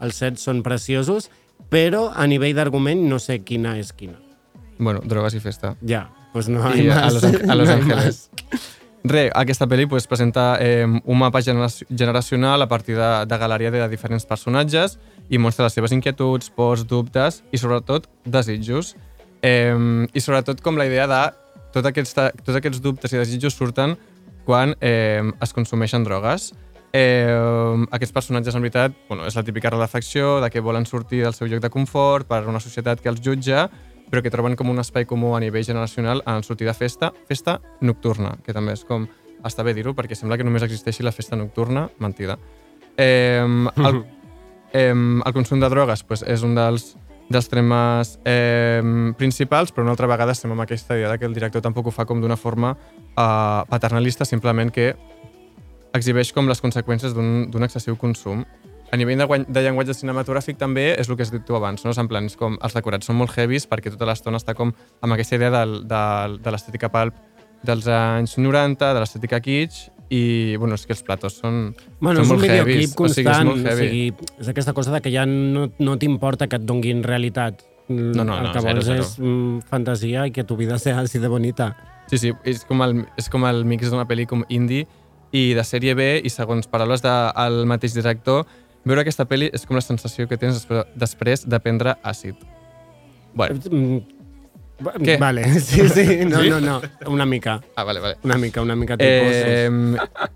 [0.01, 1.29] els sets són preciosos,
[1.71, 4.19] però a nivell d'argument no sé quina és quina.
[4.77, 5.75] Bueno, drogues i festa.
[5.87, 7.09] Ja, doncs no I hay a.
[7.09, 8.29] Los, a Los No hay Ángeles.
[9.03, 13.69] Re, aquesta pel·li pues, presenta eh, un mapa generaci- generacional a partir de, de galeria
[13.71, 14.97] de diferents personatges
[15.29, 18.95] i mostra les seves inquietuds, pors, dubtes i sobretot desitjos.
[19.43, 19.75] Eh,
[20.11, 21.21] I sobretot com la idea de
[21.73, 23.97] tot aquesta, tots aquests dubtes i desitjos surten
[24.45, 26.51] quan eh, es consumeixen drogues.
[26.93, 27.33] Eh,
[27.95, 31.49] aquests personatges, en veritat, bueno, és la típica reflexió de que volen sortir del seu
[31.49, 33.65] lloc de confort per una societat que els jutja,
[34.11, 37.59] però que troben com un espai comú a nivell generacional en sortir de festa, festa
[37.81, 39.09] nocturna, que també és com...
[39.43, 42.37] Està bé dir-ho, perquè sembla que només existeixi la festa nocturna, mentida.
[42.95, 43.97] Eh, el,
[44.73, 46.93] eh, el consum de drogues pues, és un dels,
[47.29, 48.81] dels temes eh,
[49.17, 51.95] principals, però una altra vegada estem amb aquesta idea de que el director tampoc ho
[51.95, 54.93] fa com d'una forma eh, paternalista, simplement que
[55.93, 58.43] exhibeix com les conseqüències d'un excessiu consum.
[58.93, 61.93] A nivell de, de llenguatge cinematogràfic també és el que has dit tu abans, no?
[61.97, 65.39] En plan, com, els decorats són molt heavies perquè tota l'estona està com amb aquesta
[65.39, 67.17] idea del, del, de l'estètica pulp
[67.63, 72.25] dels anys 90, de l'estètica kitsch, i bueno, és que els platos són, Bueno, són
[72.25, 72.95] és un molt videoclip heavies.
[72.95, 74.01] constant, o sigui, és o sigui,
[74.43, 77.63] és aquesta cosa de que ja no, no t'importa que et donguin realitat.
[77.89, 79.01] No, no, el no, que zero, vols zero.
[79.03, 81.71] és mm, fantasia i que tu vida sea así de bonita.
[82.11, 84.85] Sí, sí, és com el, és com el mix d'una pel·li com indie
[85.33, 88.45] i de sèrie B i segons paraules del mateix director,
[88.85, 92.35] veure aquesta pel·li és com la sensació que tens després, després de prendre àcid.
[93.33, 94.01] Bueno, Mm,
[94.83, 95.17] Què?
[95.21, 96.49] Vale, sí, sí, no, Sí?
[96.49, 97.61] no, no, una mica.
[97.75, 98.17] ah, vale, vale.
[98.23, 99.33] Una mica, una mica tipus.
[99.33, 99.69] Eh,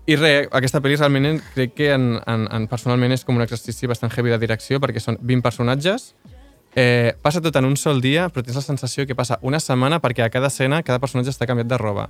[0.06, 3.86] I res, aquesta pel·li realment crec que en, en, en personalment és com un exercici
[3.86, 6.14] bastant heavy de direcció perquè són 20 personatges,
[6.74, 10.00] eh, passa tot en un sol dia, però tens la sensació que passa una setmana
[10.00, 12.08] perquè a cada escena cada personatge està canviat de roba.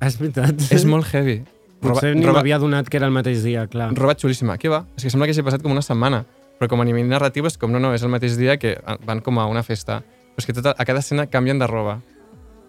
[0.00, 0.60] és veritat.
[0.72, 1.42] És molt heavy.
[1.80, 3.90] Potser ni m'havia donat que era el mateix dia, clar.
[3.94, 4.56] roba xulíssima.
[4.56, 4.84] Què va?
[4.96, 6.24] És que sembla que hagi passat com una setmana.
[6.58, 9.20] Però com a nivell narratiu és com, no, no, és el mateix dia que van
[9.20, 9.98] com a una festa.
[10.36, 11.98] Però és que tota, a cada escena canvien de roba.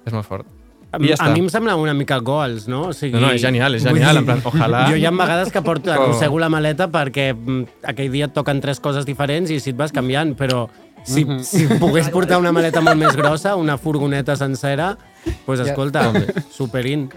[0.07, 0.47] És molt fort.
[0.89, 2.85] A, I ja a mi em sembla una mica goals, no?
[2.87, 5.11] O sigui, No, no, és genial, és genial, dir, en plan, ojalà- Jo hi ha
[5.11, 9.05] vegades que porto, Com- arrossego la maleta perquè mm, aquell dia et toquen tres coses
[9.05, 10.69] diferents i si et vas canviant, però
[11.03, 11.43] si, Mhm.
[11.43, 14.97] si pogués portar una maleta molt més grossa, una furgoneta sencera,
[15.45, 16.13] pues escolta,
[16.49, 17.09] superin.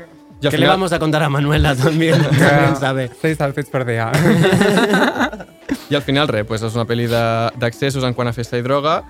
[0.43, 2.21] I al ¿Qué le final- vamos a contar a Manuela también?
[2.23, 3.11] también sabe.
[3.21, 4.11] Seis outfits per dia.
[5.91, 8.63] I al final, res, pues és una pel·li de- d'accessos en quant a festa i
[8.63, 9.03] droga,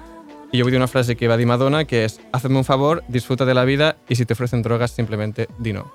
[0.52, 3.02] i jo vull dir una frase que va dir Madonna, que és Hazme un favor,
[3.08, 5.92] disfruta de la vida y si te ofrecen drogas, simplemente di no.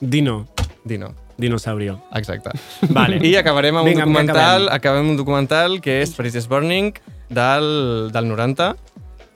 [0.00, 0.46] Dino,
[0.84, 1.14] Di no.
[1.36, 2.00] dinosaurio.
[2.14, 2.50] Exacte.
[2.90, 3.18] Vale.
[3.26, 4.74] I acabarem amb Vinga, un documental, acabem?
[4.76, 6.92] acabem amb un documental que és Paris is Burning
[7.28, 8.76] del, del 90.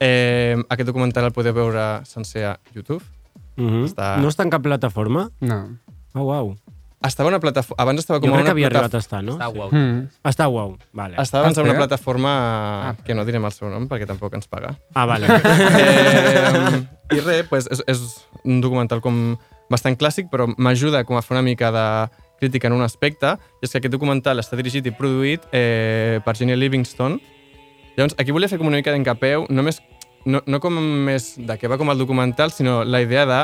[0.01, 3.03] Eh, aquest documental el podeu veure sencer a YouTube.
[3.57, 3.87] Mhm.
[3.89, 5.31] Està- No està en cap plataforma?
[5.41, 5.79] No.
[6.15, 6.57] Oh, uau.
[7.07, 7.83] Estava una plataforma...
[7.83, 8.85] Abans estava com Jo crec una que havia plataforma...
[8.85, 9.35] arribat a estar, no?
[9.39, 9.69] Està guau.
[9.71, 10.01] Mm.
[10.27, 11.15] Està guau, vale.
[11.23, 11.79] Estava abans Ah, a una sí?
[11.79, 12.33] plataforma
[12.89, 12.95] Ah.
[13.07, 14.75] que no direm el seu nom perquè tampoc ens paga.
[14.95, 15.29] Ah, vale.
[17.11, 18.01] Eh, I res, pues, és, és
[18.45, 19.37] un documental com
[19.73, 21.85] bastant clàssic, però m'ajuda com a fer una mica de
[22.39, 23.31] crítica en un aspecte,
[23.63, 27.17] i és que aquest documental està dirigit i produït eh, per Jenny Livingston.
[27.97, 29.81] Llavors, aquí volia fer com una mica d'encapeu, només,
[30.29, 30.77] no, no com
[31.09, 33.41] més de què va com el documental, sinó la idea de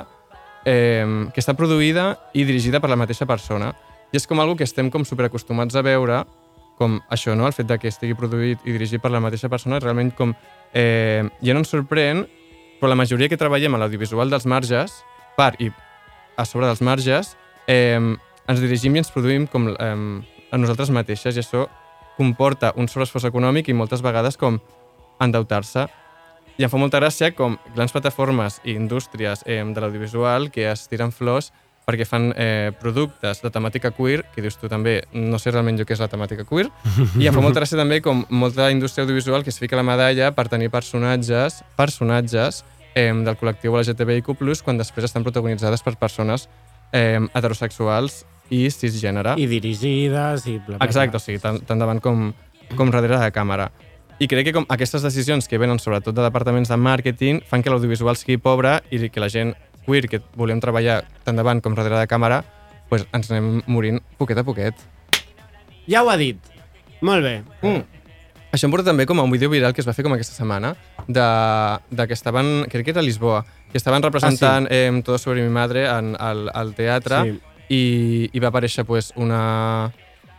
[0.64, 3.72] eh, que està produïda i dirigida per la mateixa persona.
[4.12, 6.22] I és com algo que estem com superacostumats a veure
[6.78, 7.46] com això, no?
[7.46, 10.34] el fet de que estigui produït i dirigit per la mateixa persona, realment com
[10.74, 12.24] eh, ja no ens sorprèn,
[12.80, 14.98] però la majoria que treballem a l'audiovisual dels marges,
[15.38, 15.70] per i
[16.36, 17.34] a sobre dels marges,
[17.70, 19.94] eh, ens dirigim i ens produïm com eh,
[20.50, 21.66] a nosaltres mateixes i això
[22.18, 24.60] comporta un sobreesforç econòmic i moltes vegades com
[25.22, 25.86] endeutar-se.
[26.54, 30.86] I em fa molta gràcia com grans plataformes i indústries eh, de l'audiovisual que es
[30.90, 31.50] tiren flors
[31.84, 35.84] perquè fan eh, productes de temàtica queer, que dius tu també, no sé realment jo
[35.84, 36.70] què és la temàtica queer,
[37.20, 40.30] i em fa molta gràcia també com molta indústria audiovisual que es fica la medalla
[40.32, 42.62] per tenir personatges personatges
[42.94, 44.32] eh, del col·lectiu LGTBIQ+,
[44.64, 46.48] quan després estan protagonitzades per persones
[46.92, 48.22] eh, heterosexuals
[48.54, 49.34] i cisgènere.
[49.40, 50.86] I dirigides i bla, bla, bla.
[50.86, 52.30] Exacte, o sigui, tant, tant davant com,
[52.78, 53.70] com darrere de càmera.
[54.22, 57.72] I crec que com aquestes decisions que venen sobretot de departaments de màrqueting fan que
[57.72, 61.98] l'audiovisual sigui pobre i que la gent queer que volem treballar tant davant com darrere
[61.98, 62.42] de càmera
[62.88, 64.78] pues, ens anem morint poquet a poquet.
[65.90, 66.38] Ja ho ha dit.
[67.04, 67.42] Molt bé.
[67.64, 67.82] Mm.
[68.54, 70.36] Això em porta també com a un vídeo viral que es va fer com aquesta
[70.36, 70.76] setmana,
[71.08, 71.24] de,
[71.90, 74.76] de que estaven, crec que era a Lisboa, que estaven representant ah, sí.
[74.94, 77.40] eh, Todo sobre mi madre en, al, al teatre Sí.
[77.74, 77.82] i,
[78.30, 79.90] i va aparèixer pues, una,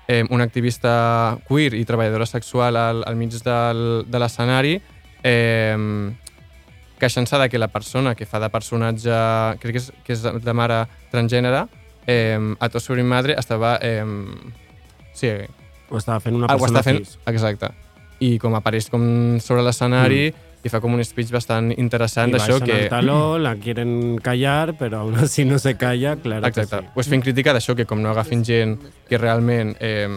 [0.08, 4.76] eh, una activista queer i treballadora sexual al, al mig del, de l'escenari
[5.26, 6.12] eh,
[7.00, 9.16] queixant-se de que la persona que fa de personatge,
[9.62, 11.66] crec que és, que és de mare transgènere,
[12.08, 13.78] eh, a Todo sobre mi madre estava...
[13.82, 14.06] Eh,
[15.14, 15.32] sí,
[15.90, 17.20] Ho estava fent una ho persona està fent, cis.
[17.30, 17.70] exacte.
[18.26, 19.04] I com apareix com
[19.44, 20.32] sobre l'escenari
[20.66, 22.80] i fa com un speech bastant interessant baixen que...
[22.90, 26.78] taló, la quieren callar, però aún así no se calla, claro Exacte.
[26.78, 26.92] que sí.
[26.96, 30.10] Pues fent crítica d'això, que com no agafin gent que realment eh,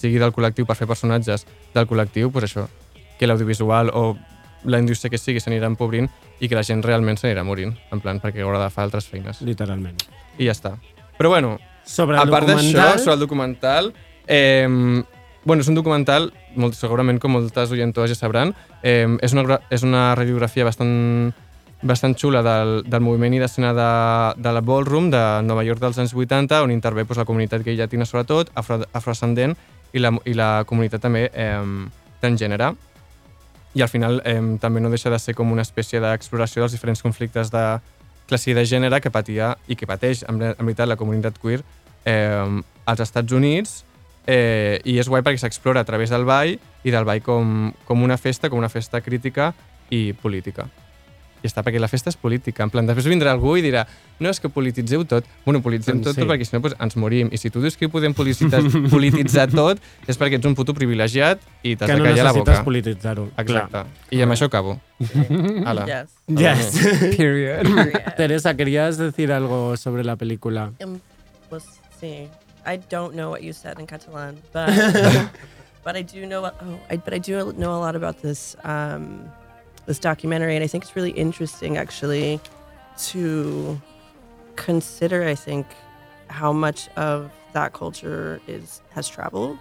[0.00, 1.44] sigui del col·lectiu per fer personatges
[1.74, 2.66] del col·lectiu, pues això,
[3.20, 4.16] que l'audiovisual o
[4.64, 6.08] la indústria que sigui s'anirà empobrint
[6.40, 9.44] i que la gent realment s'anirà morint, en plan, perquè haurà de fer altres feines.
[9.44, 10.00] Literalment.
[10.40, 10.78] I ja està.
[11.20, 13.92] Però bueno, Sobre a el part d'això, sobre el documental,
[14.24, 14.64] eh,
[15.44, 19.84] bueno, és un documental, molt, segurament com moltes oientors ja sabran, eh, és, una, és
[19.86, 21.32] una radiografia bastant,
[21.82, 23.88] bastant xula del, del moviment i d'escena de,
[24.42, 27.78] de la Ballroom de Nova York dels anys 80, on intervé doncs, la comunitat gay
[27.78, 29.56] llatina sobretot, afro, afroascendent
[29.92, 31.64] i la, i la comunitat també eh,
[32.20, 32.74] transgènere.
[33.74, 37.02] I al final eh, també no deixa de ser com una espècie d'exploració dels diferents
[37.02, 37.64] conflictes de
[38.30, 41.62] classe i de gènere que patia i que pateix, en, en veritat, la comunitat queer
[42.04, 43.80] eh, als Estats Units
[44.26, 48.02] eh, i és guai perquè s'explora a través del ball i del ball com, com
[48.02, 49.52] una festa, com una festa crítica
[49.90, 50.68] i política.
[51.40, 52.66] I està, perquè la festa és política.
[52.66, 53.86] En plan, després vindrà algú i dirà
[54.20, 55.24] no, és que polititzeu tot.
[55.46, 56.20] Bueno, polititzem tot, Sí.
[56.20, 57.30] tot perquè si no pues, ens morim.
[57.32, 58.60] I si tu dius que ho podem polititzar,
[58.92, 62.32] polititzar tot, és perquè ets un puto privilegiat i t'has Que de no callar la
[62.36, 62.50] boca.
[62.50, 63.24] necessites polititzar-ho.
[63.40, 63.84] Exacte.
[64.12, 64.76] I amb això acabo.
[65.64, 65.86] Ala.
[65.88, 66.12] Yes.
[66.28, 66.76] Yes.
[67.16, 67.64] Period.
[68.18, 70.72] Teresa, ¿querías decir algo sobre la película?
[70.78, 72.28] Let's see.
[72.70, 74.68] I don't know what you said in Catalan, but
[75.82, 76.44] but I do know.
[76.44, 79.28] Oh, I, but I do know a lot about this um,
[79.86, 82.38] this documentary, and I think it's really interesting, actually,
[83.08, 83.80] to
[84.54, 85.26] consider.
[85.26, 85.66] I think
[86.28, 89.58] how much of that culture is has traveled,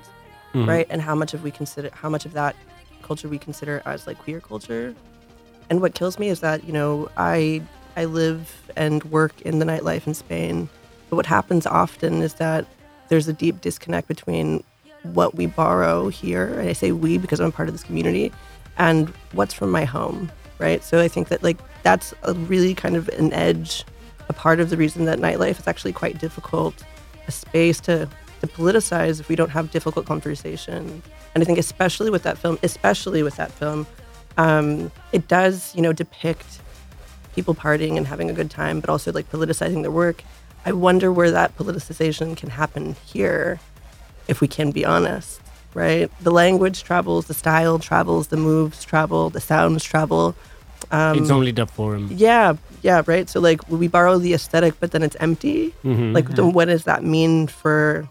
[0.53, 0.67] Mhm.
[0.67, 2.55] right, and how much of we consider how much of that
[3.01, 4.93] culture we consider as like queer culture.
[5.71, 7.63] And what kills me is that you know I
[7.97, 10.69] I live and work in the nightlife in Spain,
[11.09, 12.67] but what happens often is that
[13.09, 14.63] there's a deep disconnect between
[15.03, 18.31] what we borrow here, and I say we because I'm part of this community,
[18.77, 20.83] and what's from my home, right?
[20.83, 23.85] So I think that like that's a really kind of an edge,
[24.29, 26.83] a part of the reason that nightlife is actually quite difficult,
[27.27, 28.07] a space to
[28.41, 31.01] to politicize if we don't have difficult conversation.
[31.35, 33.85] And I think especially with that film, especially with that film,
[34.37, 36.61] um, it does you know depict
[37.35, 40.23] people partying and having a good time, but also like politicizing their work.
[40.69, 43.59] I wonder where that politicization can happen here,
[44.27, 45.41] if we can be honest,
[45.73, 46.11] right?
[46.21, 50.35] The language travels, the style travels, the moves travel, the sounds travel.
[50.91, 52.07] Um, It's only the form.
[52.11, 52.53] yeah,
[52.83, 53.27] yeah, right.
[53.27, 55.73] So like we borrow the aesthetic, but then it's empty.
[55.83, 56.13] Mhm.
[56.13, 58.07] Like, then what does that mean for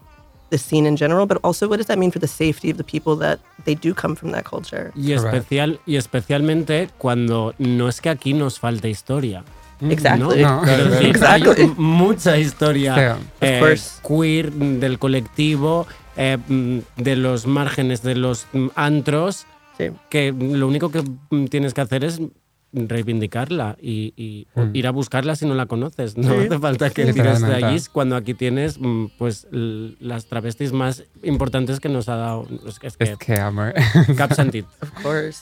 [0.49, 1.25] the scene in general?
[1.25, 3.93] But also, what does that mean for the safety of the people that they do
[3.93, 4.91] come from that culture?
[4.97, 9.43] Y, especial, y especialmente cuando no es que aquí nos falte historia.
[9.81, 10.41] Exactly.
[10.43, 10.57] ¿no?
[10.57, 10.61] No.
[10.63, 11.51] Quiero decir, Exactly.
[11.63, 13.17] hay mucha historia Yeah.
[13.41, 13.91] eh, Of course.
[14.07, 15.87] queer del colectivo,
[16.17, 19.45] eh, mm, de los márgenes de los mm, antros,
[19.77, 19.85] Sí.
[20.09, 22.19] que lo único que mm, tienes que hacer es
[22.71, 24.75] reivindicarla y, y Mm.
[24.75, 26.17] ir a buscarla si no la conoces.
[26.17, 26.45] No Sí.
[26.47, 31.79] hace falta que tires de allí cuando aquí tienes mm, pues las travestis más importantes
[31.79, 32.47] que nos ha dado.
[32.67, 33.73] Es que, es que amor.
[34.17, 34.65] cap sentit.
[34.81, 35.41] Of course.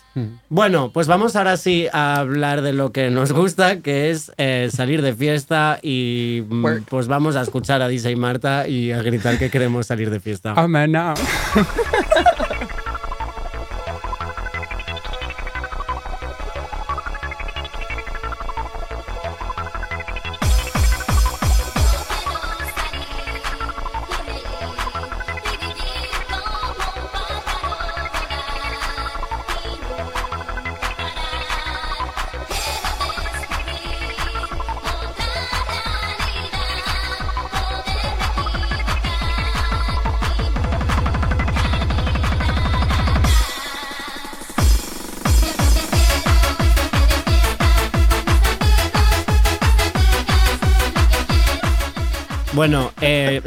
[0.49, 4.69] Bueno, pues vamos ahora sí a hablar de lo que nos gusta, que es eh,
[4.71, 6.83] salir de fiesta y mm, Work.
[6.89, 10.19] pues vamos a escuchar a Disa y Marta y a gritar que queremos salir de
[10.19, 10.53] fiesta.
[10.57, 11.13] oh, man, no.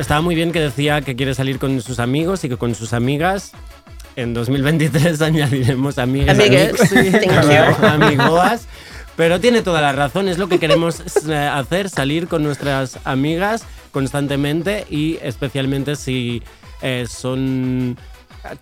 [0.00, 2.92] estaba muy bien que decía que quiere salir con sus amigos y que con sus
[2.92, 3.52] amigas.
[4.16, 6.38] En 2023 añadiremos amigas.
[6.38, 7.46] Amigues, amigos,
[7.80, 7.86] you.
[7.86, 8.66] amigoas.
[9.16, 13.64] Pero tiene toda la razón, es lo que queremos eh, hacer, salir con nuestras amigas
[13.92, 16.42] constantemente y especialmente si
[16.80, 17.98] eh, son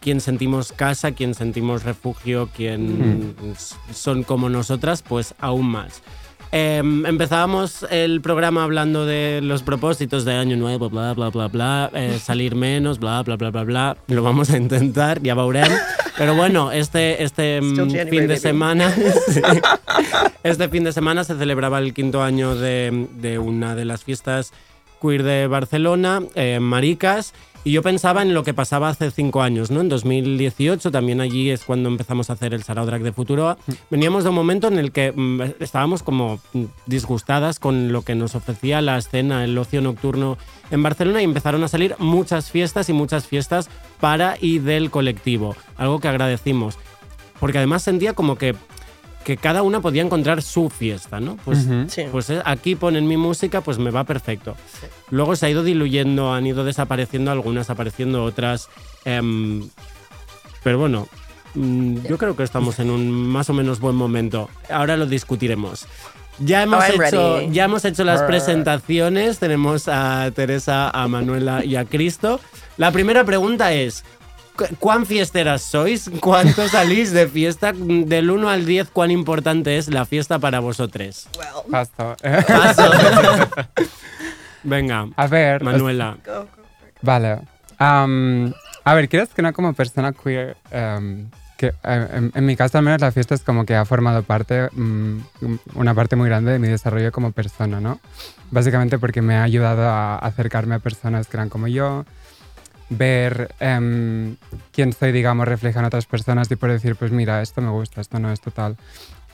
[0.00, 6.02] quien sentimos casa, quien sentimos refugio, quien s- son como nosotras, pues aún más.
[6.50, 11.90] Eh, empezábamos el programa hablando de los propósitos de año nuevo, bla, bla, bla, bla,
[11.94, 13.96] eh, salir menos, bla, bla, bla, bla, bla.
[14.06, 15.70] Lo vamos a intentar, ya veurem.
[16.16, 18.38] Pero bueno, este, este mm, January, fin de baby.
[18.40, 18.94] semana,
[20.42, 24.52] este fin de semana se celebraba el quinto año de, de una de las fiestas
[25.00, 27.32] queer de Barcelona, eh, Maricas,
[27.64, 29.80] y yo pensaba en lo que pasaba hace cinco años, ¿no?
[29.80, 33.58] En 2018, también allí es cuando empezamos a hacer el Sarao Drag de Futuroa.
[33.90, 38.14] Veníamos de un momento en el que mm, estábamos como mm, disgustadas con lo que
[38.14, 40.38] nos ofrecía la escena, el ocio nocturno
[40.70, 43.68] en Barcelona y empezaron a salir muchas fiestas y muchas fiestas
[44.00, 46.78] para y del colectivo, algo que agradecimos.
[47.40, 48.54] Porque además sentía como que
[49.28, 51.36] que cada una podía encontrar su fiesta, ¿no?
[51.44, 51.66] Pues.
[51.88, 52.04] Sí.
[52.10, 54.56] pues eh, aquí ponen mi música, pues me va perfecto.
[55.10, 58.70] Luego se ha ido diluyendo, han ido desapareciendo algunas, apareciendo otras.
[59.04, 59.68] em,
[60.62, 61.08] pero bueno,
[61.54, 64.48] mm, yo creo que estamos en un más o menos buen momento.
[64.70, 65.84] Ahora lo discutiremos.
[66.38, 69.38] Ya hemos, Oh, hecho, ya hemos hecho las presentaciones.
[69.40, 72.40] Tenemos a Teresa, a Manuela y a Cristo.
[72.78, 74.17] La primera pregunta es: ¿cu-
[74.78, 76.10] ¿cuán fiesteras sois?
[76.20, 77.72] ¿Cuánto salís de fiesta?
[77.74, 81.28] Del 1 al 10, ¿cuán importante es la fiesta para vosotros?
[81.36, 82.16] Well, Paso.
[82.46, 82.92] Paso.
[84.62, 85.62] Venga, A ver.
[85.62, 86.16] Manuela.
[86.24, 86.48] go, go.
[87.02, 87.40] Vale.
[87.78, 88.52] Am,
[88.84, 92.78] a ver, quieres que no como persona queer, em, que eh, en, en mi caso
[92.78, 95.18] al menos la fiesta es como que ha formado parte, mm,
[95.74, 98.00] una parte muy grande de mi desarrollo como persona, ¿no?
[98.50, 102.04] Básicamente porque me ha ayudado a acercarme a personas que eran como yo,
[102.90, 104.36] ver em,
[104.72, 108.00] quién soy, digamos, refleja en otras personas y por decir, pues mira, esto me gusta,
[108.00, 108.76] esto no, esto tal.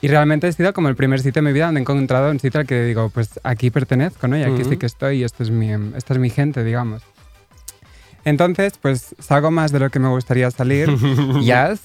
[0.01, 2.39] Y realmente ha sido como el primer sitio en mi vida donde he encontrado un
[2.39, 4.37] sitio al que digo, pues aquí pertenezco, ¿no?
[4.37, 4.71] Y aquí Ujú.
[4.71, 7.01] sí que estoy y esto es mi, esta es mi gente, digamos.
[8.25, 10.89] Entonces, pues salgo más de lo que me gustaría salir,
[11.41, 11.79] yes,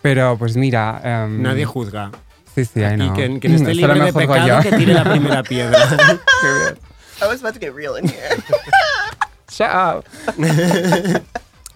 [0.00, 1.00] pero pues mira...
[1.04, 2.10] em, Nadie juzga.
[2.54, 3.14] Sí, sí, Y know.
[3.14, 4.60] quien, quien esté libre de pecado, yo.
[4.70, 5.78] que tire la primera piedra.
[5.88, 6.78] Qué bien.
[7.22, 8.36] I was about to get real in here.
[9.60, 10.04] Up.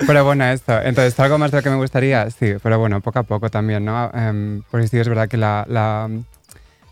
[0.07, 0.81] pero bueno, esto.
[0.83, 3.85] Entonces, algo más de lo que me gustaría, sí, pero bueno, poco a poco también,
[3.85, 4.11] ¿no?
[4.15, 6.09] Em, porque sí, es verdad que la, la-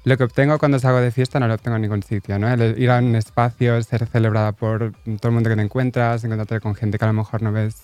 [0.05, 2.49] lo que obtengo cuando salgo de fiesta no lo obtengo en ningún sitio, ¿no?
[2.53, 6.61] El ir a un espacio, ser celebrada por todo el mundo que te encuentras, encontrarte
[6.61, 7.77] con gente que a lo mejor no ves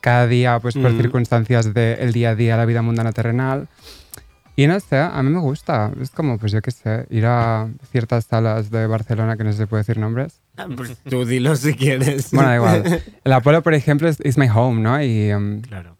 [0.00, 0.96] cada día, pues por Mm.
[0.96, 3.66] circunstancias del día a día, la vida mundana terrenal.
[4.56, 5.90] Y no sé, a mí me gusta.
[6.00, 9.66] Es como, pues yo qué sé, ir a ciertas salas de Barcelona que no se
[9.66, 10.40] puede decir nombres.
[10.76, 12.30] Pues tú dilo si quieres.
[12.32, 13.02] Bueno, da igual.
[13.24, 15.02] El Apolo, por ejemplo, es is my home, ¿no?
[15.02, 15.96] Y, em, Claro.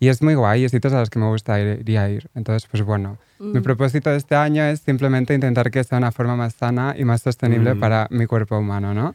[0.00, 2.28] y es muy guay, es sitios a los que me gusta ir, iría a ir.
[2.34, 6.34] Entonces, pues bueno, mi propósito de este año es simplemente intentar que sea una forma
[6.36, 7.80] más sana y más sostenible Mm.
[7.80, 9.14] para mi cuerpo humano, ¿no?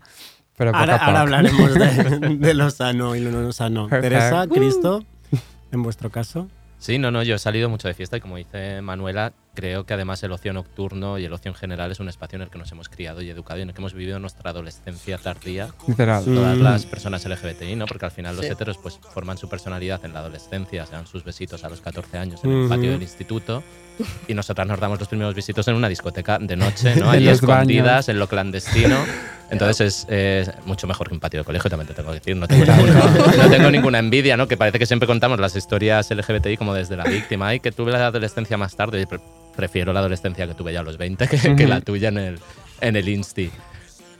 [0.58, 1.10] Pero poco Ahora, a poco.
[1.10, 3.90] ahora hablaremos de, de lo sano y lo no sano.
[3.90, 4.14] Perfect.
[4.14, 5.04] Teresa, Cristo,
[5.74, 6.48] en vuestro caso.
[6.86, 9.96] Sí, no, no, yo he salido mucho de fiesta y como dice Manuela, creo que
[9.96, 12.60] además el ocio nocturno y el ocio en general es un espacio en el que
[12.60, 16.24] nos hemos criado y educado y en el que hemos vivido nuestra adolescencia tardía Literal.
[16.24, 16.62] todas Mm.
[16.62, 17.88] las personas LGBTI, ¿no?
[17.88, 18.52] Porque al final los Sí.
[18.52, 22.20] heteros pues forman su personalidad en la adolescencia, se dan sus besitos a los 14
[22.20, 23.64] años en el patio del instituto
[24.28, 27.06] y nosotras nos damos los primeros besitos en una discoteca de noche, ¿no?
[27.16, 28.10] Los escondidas, baños.
[28.10, 28.98] en lo clandestino.
[29.50, 32.36] Entonces es mucho mejor que un patio de colegio, también te tengo que decir.
[32.36, 34.48] No tengo, ninguna, no tengo ninguna envidia, ¿no?
[34.48, 37.54] Que parece que siempre contamos las historias LGBTI como desde la víctima.
[37.54, 39.08] Y que tuve la adolescencia más tarde.
[39.56, 42.40] Prefiero la adolescencia que tuve ya a los 20 que, que la tuya en el,
[42.82, 43.52] en el Insti.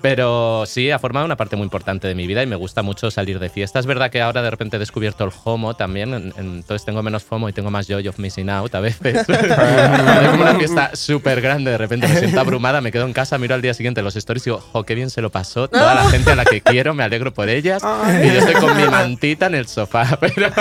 [0.06, 3.10] Pero sí, ha formado una parte muy importante de mi vida y me gusta mucho
[3.10, 3.80] salir de fiesta.
[3.80, 7.02] Es verdad que ahora de repente he descubierto el FOMO también, en- en- entonces tengo
[7.02, 9.28] menos FOMO y tengo más joy of missing out a veces.
[9.30, 13.40] Hay como una fiesta súper grande, de repente me siento abrumada, me quedo en casa,
[13.40, 15.68] miro al día siguiente los stories y digo, jo, qué bien se lo pasó.
[15.68, 17.82] Toda la gente a la que quiero, me alegro por ellas.
[18.24, 20.20] Y yo estoy con mi mantita en el sofá.
[20.36, 20.52] Pero,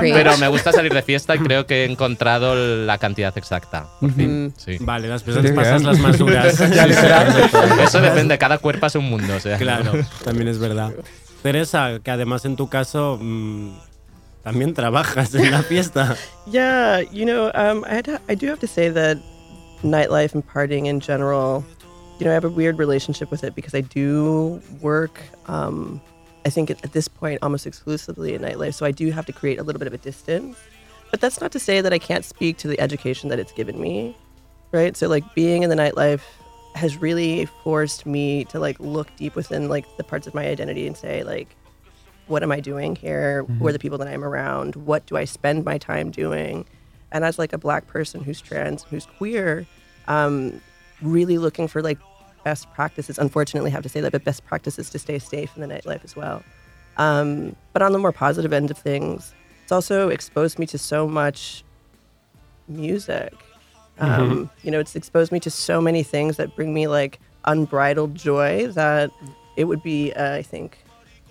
[0.00, 3.86] pero me gusta salir de fiesta y creo que he encontrado la cantidad exacta.
[4.00, 4.52] Por fin.
[4.56, 4.76] Sí.
[4.80, 6.60] Vale, las Sí, personas pasas las más duras.
[7.82, 9.36] Eso depende, cada cuerpo es un mundo.
[9.36, 9.92] O sea, Claro,
[10.24, 10.92] también es verdad.
[11.42, 13.70] Teresa, que además en tu caso mm,
[14.42, 16.16] también trabajas en la fiesta.
[16.46, 19.18] Yeah, you know, um, I, had to, I do have to say that
[19.82, 21.64] nightlife and partying in general,
[22.18, 26.00] you know, I have a weird relationship with it because I do work, um,
[26.46, 28.74] I think at, at this point, almost exclusively in nightlife.
[28.74, 30.56] So I do have to create a little bit of a distance.
[31.10, 33.80] But that's not to say that I can't speak to the education that it's given
[33.80, 34.16] me,
[34.72, 34.96] right?
[34.96, 36.20] So, like, being in the nightlife
[36.74, 40.86] has really forced me to, like, look deep within, like, the parts of my identity
[40.86, 41.48] and say, like,
[42.28, 43.44] what am I doing here?
[43.44, 44.76] Who are the people that I'm around?
[44.76, 46.66] What do I spend my time doing?
[47.10, 49.66] And as like a black person who's trans, who's queer,
[50.08, 50.60] um,
[51.00, 51.98] really looking for like
[52.44, 53.18] best practices.
[53.18, 56.04] Unfortunately, I have to say that, but best practices to stay safe in the nightlife
[56.04, 56.42] as well.
[56.98, 61.08] Um, but on the more positive end of things, it's also exposed me to so
[61.08, 61.64] much
[62.68, 63.32] music.
[64.00, 68.14] Um, You know, it's exposed me to so many things that bring me like unbridled
[68.14, 69.10] joy that
[69.56, 70.78] it would be, uh, I think,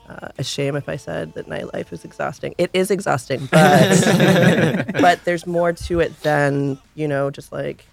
[0.09, 2.55] uh, a shame if I said that nightlife is exhausting.
[2.57, 7.85] It is exhausting, but but there's more to it than you know just like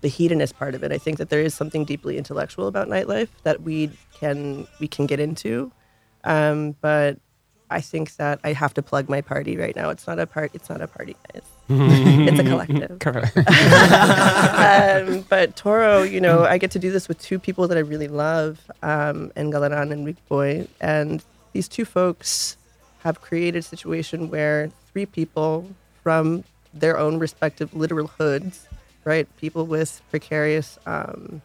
[0.00, 0.92] the hedonist part of it.
[0.92, 5.06] I think that there is something deeply intellectual about nightlife that we can we can
[5.06, 5.70] get into,
[6.24, 7.18] um, but
[7.70, 9.90] I think that I have to plug my party right now.
[9.90, 10.50] It's not a part.
[10.54, 11.42] It's not a party, guys.
[11.68, 12.98] it's a collective.
[12.98, 13.36] Correct.
[15.16, 17.80] um, but Toro, you know, I get to do this with two people that I
[17.80, 20.66] really love, um, and Galaran and Rick Boy.
[20.80, 22.56] And these two folks
[23.00, 25.70] have created a situation where three people
[26.02, 26.44] from
[26.74, 28.66] their own respective literal hoods,
[29.04, 29.28] right?
[29.36, 31.40] People with precarious, um,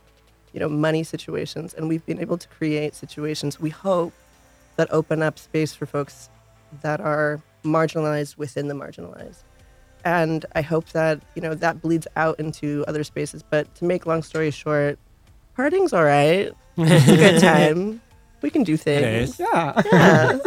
[0.53, 1.73] you know, money situations.
[1.73, 4.13] And we've been able to create situations, we hope,
[4.77, 6.29] that open up space for folks
[6.81, 9.43] that are marginalized within the marginalized
[10.05, 13.43] and I hope that you know that bleeds out into other spaces.
[13.43, 14.97] But to make long story short,
[15.55, 16.53] partying's all right.
[16.77, 18.01] It's a good time.
[18.41, 19.39] We can do things.
[19.39, 19.81] Yeah.
[19.91, 20.39] Yeah.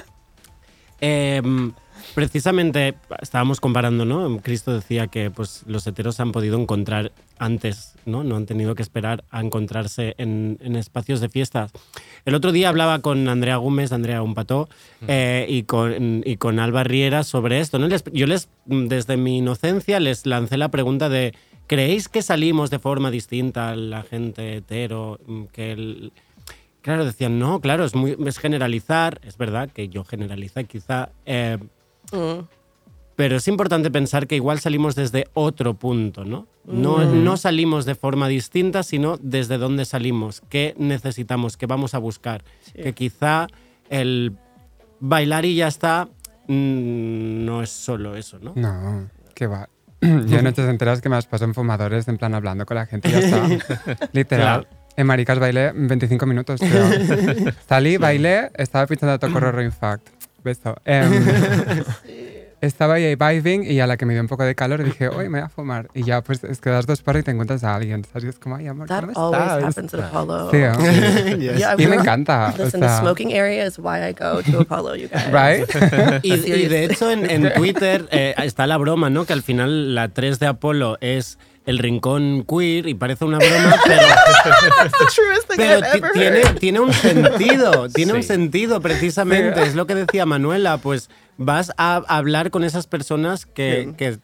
[1.02, 1.76] Em, um,
[2.14, 4.38] precisamente estábamos comparando, ¿no?
[4.38, 8.24] Cristo decía que pues, los heteros han podido encontrar antes, ¿no?
[8.24, 11.70] No han tenido que esperar a encontrarse en, en espacios de fiestas.
[12.24, 14.68] El otro día hablaba con Andrea Gómez, Andrea Umpató,
[15.06, 17.88] eh, y, con, y con Alba Riera sobre esto, ¿no?
[17.88, 21.34] Les- yo les, desde mi inocencia, les lancé la pregunta de
[21.66, 25.20] ¿creéis que salimos de forma distinta a la gente hetero?
[25.26, 26.12] Mm, Que el,
[26.80, 31.59] Claro, decían, no, claro, es, muy, es generalizar, es verdad que yo generalizo quizá, eh,
[32.12, 32.46] Mm.
[33.16, 36.46] pero es importante pensar que igual salimos desde otro punto, ¿no?
[36.64, 41.98] No, no salimos de forma distinta, sino desde dónde salimos, qué necesitamos, qué vamos a
[41.98, 42.44] buscar.
[42.74, 43.48] Que quizá
[43.90, 44.36] el
[45.00, 46.09] bailar y ya está
[46.46, 48.52] mm, no es solo eso, ¿no?
[48.54, 49.68] No, qué va.
[50.00, 53.09] Yo noches enteras que me las paso en fumadores, en plan hablando con la gente
[53.09, 54.09] y ya está.
[54.12, 54.66] Literal.
[54.66, 54.78] Claro.
[54.96, 57.52] En Maricas bailé 25 minutos, creo.
[57.68, 60.09] Salí, bailé, estaba pinchando a Tocorro Infact.
[60.49, 60.76] Beso.
[60.84, 61.12] Em,
[62.61, 65.28] estaba ahí vibing y a la que me dio un poco de calor dije, hoy
[65.28, 65.88] me voy a fumar.
[65.94, 68.05] Y ya, pues es que das dos paros y te encuentras a alguien.
[68.05, 68.24] ¿sabes?
[68.24, 69.64] Y es como, ay, amor, That ¿dónde always estás?
[69.64, 70.51] happens at Apollo.
[70.51, 71.55] Sí, ¿eh?
[71.57, 72.53] Yeah, Y me encanta.
[72.59, 75.26] o Listen, the sea, smoking area is why I go to Apollo, you guys.
[75.32, 75.68] Right?
[76.24, 79.24] Y, y de hecho en, en Twitter eh, está la broma, ¿no?
[79.24, 81.38] Que al final la 3 de Apolo es
[81.68, 84.00] el rincón queer y parece una broma, pero,
[85.56, 85.80] pero
[86.14, 88.28] tiene, tiene un sentido, tiene un Sí.
[88.28, 93.92] sentido precisamente, es lo que decía Manuela, pues vas a hablar con esas personas que,
[93.96, 94.18] que,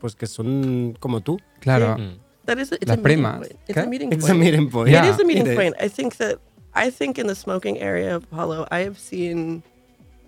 [0.00, 1.38] pues que son como tú.
[1.60, 1.96] Claro.
[1.98, 2.18] Mm.
[2.46, 3.38] That is a, it's Las a meeting primas.
[3.38, 3.52] point.
[3.66, 3.80] It's ¿Qué?
[3.80, 4.40] a meeting It's a point.
[4.40, 4.90] meeting point.
[4.90, 5.06] Yeah.
[5.06, 5.56] It is a meeting It is.
[5.56, 5.74] point.
[5.80, 6.38] I think that
[6.74, 9.62] I think in the smoking area of Apollo, I have seen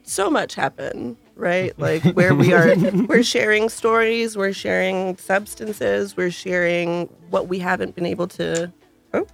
[0.04, 1.72] so much happen, right?
[1.78, 2.74] Like where we are
[3.06, 8.72] we're sharing stories, we're sharing substances, we're sharing what we haven't been able to
[9.14, 9.26] Oh,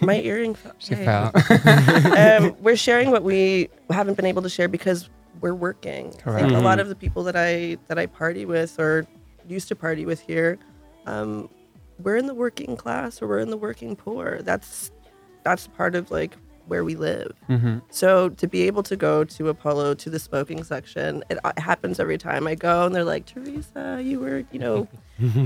[0.00, 0.72] my earring fell.
[0.78, 1.04] She Hey.
[1.04, 1.32] fell.
[2.16, 5.08] um, we're sharing what we haven't been able to share because
[5.40, 6.12] we're working.
[6.12, 6.50] Correct.
[6.50, 9.06] a lot of the people that I that I party with or
[9.48, 10.58] used to party with here,
[11.06, 11.48] um,
[11.98, 14.40] we're in the working class or we're in the working poor.
[14.42, 14.90] That's
[15.44, 16.36] that's part of like
[16.70, 17.32] where we live.
[17.50, 17.82] Mhm.
[17.90, 22.00] So to be able to go to Apollo to the smoking section, it, uh, happens
[22.00, 24.88] every time I go, and they're like, Teresa, you were, you know,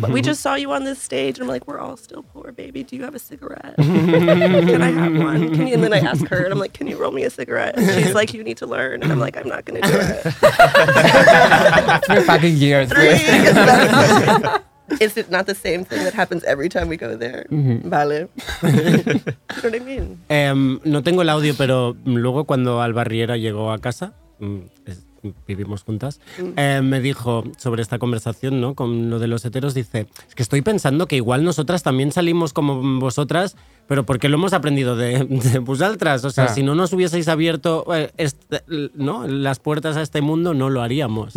[0.01, 2.53] but we just saw you on this stage, and I'm like, we're all still poor,
[2.53, 2.85] baby.
[2.85, 3.75] Do you have a cigarette?
[3.79, 5.55] can I have one?
[5.55, 5.75] Can you?
[5.75, 7.77] And then I ask her, and I'm like, can you roll me a cigarette?
[7.77, 10.22] And she's like, you need to learn, and I'm like, I'm not gonna do it.
[12.07, 12.93] Three fucking years.
[12.93, 13.18] Three.
[15.01, 17.47] Is it not the same thing that happens every time we go there?
[17.51, 18.28] Vale.
[18.62, 19.20] you know
[19.62, 20.18] what I mean?
[20.28, 25.07] Em, no tengo el audio, pero luego cuando Albarriera llegó a casa, mm, es-
[25.47, 26.20] vivimos juntas,
[26.57, 28.75] eh, me dijo sobre esta conversación, ¿no?
[28.75, 32.53] Con lo de los heteros, dice, es que estoy pensando que igual nosotras también salimos
[32.53, 33.57] como vosotras,
[33.87, 36.25] pero porque lo hemos aprendido de, de vosaltres.
[36.25, 36.49] O sea, Ah.
[36.49, 38.62] si no nos hubieseis abierto eh, este-
[38.95, 39.27] ¿no?
[39.27, 41.35] las puertas a este mundo, no lo haríamos.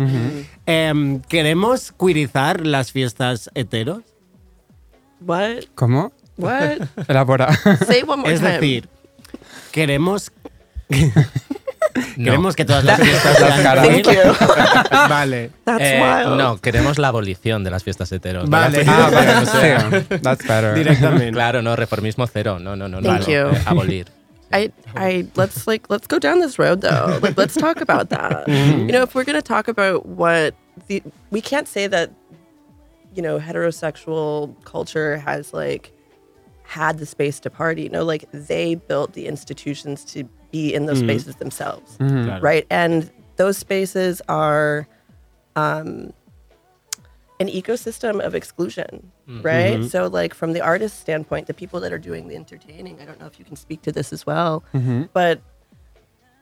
[0.66, 4.02] Em, ¿Queremos queerizar las fiestas heteros?
[5.20, 5.64] What?
[5.74, 6.12] ¿Cómo?
[6.36, 6.78] What?
[7.08, 7.52] Elabora.
[7.86, 8.52] Say one more Es time.
[8.52, 8.88] decir,
[9.72, 10.30] queremos
[12.16, 12.24] No.
[12.24, 13.86] Queremos que todas las fiestas Las sean caras.
[13.88, 14.46] Thank you.
[15.08, 15.50] Vale.
[15.64, 16.36] That's Eh, wild.
[16.38, 18.48] no, queremos la abolición de las fiestas heteros.
[18.50, 18.84] Vale.
[18.84, 18.92] ¿no?
[18.96, 19.90] ah, vale, O sea.
[20.22, 20.74] That's better.
[20.74, 21.32] Directamente.
[21.32, 22.58] Claro, no, reformismo cero.
[22.58, 23.00] No, no, no.
[23.00, 23.56] no, Thank no, you.
[23.56, 24.06] eh, abolir.
[24.52, 27.18] I, I, let's like, let's go down this road though.
[27.22, 28.48] Like, let's talk about that.
[28.48, 30.54] You know, if we're going to talk about what
[30.86, 32.10] the, we can't say that,
[33.14, 35.92] you know, heterosexual culture has like
[36.64, 37.88] had the space to party.
[37.90, 41.96] No, like they built the institutions to be in those spaces themselves.
[41.96, 42.40] Claro.
[42.40, 42.66] right?
[42.70, 44.88] And those spaces are
[45.56, 46.12] um,
[47.40, 49.44] an ecosystem of exclusion, mm.
[49.44, 49.84] right?
[49.84, 53.20] So, like from the artist standpoint, the people that are doing the entertaining, I don't
[53.20, 54.64] know if you can speak to this as well,
[55.12, 55.40] but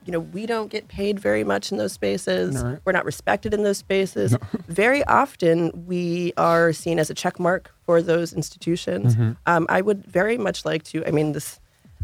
[0.07, 2.63] you know, we don't get paid very much in those spaces.
[2.63, 2.79] No.
[2.85, 4.37] We're not respected in those spaces.
[4.69, 9.17] Very often, we are seen as a check mark for those institutions.
[9.45, 11.05] Um, I would very much like to.
[11.05, 11.59] I mean, this.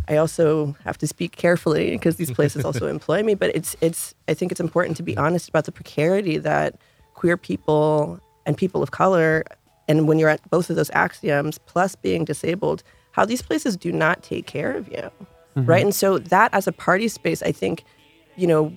[0.07, 3.35] I also have to speak carefully because these places also employ me.
[3.35, 4.13] But it's it's.
[4.27, 6.79] I think it's important to be honest about the precarity that
[7.13, 9.43] queer people and people of color,
[9.87, 13.91] and when you're at both of those axioms, plus being disabled, how these places do
[13.91, 15.09] not take care of you
[15.55, 15.69] mm-hmm.
[15.69, 15.83] right?
[15.83, 17.83] And so that as a party space, I think,
[18.35, 18.75] you know,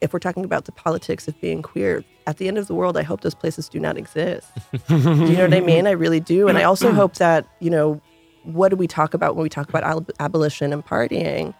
[0.00, 2.96] if we're talking about the politics of being queer, at the end of the world,
[2.96, 4.48] I hope those places do not exist.
[4.88, 5.86] do you know what I mean?
[5.86, 6.48] I really do.
[6.48, 8.00] And I also hope that, you know,
[8.44, 11.54] what do we talk about when we talk about ab- abolition and partying?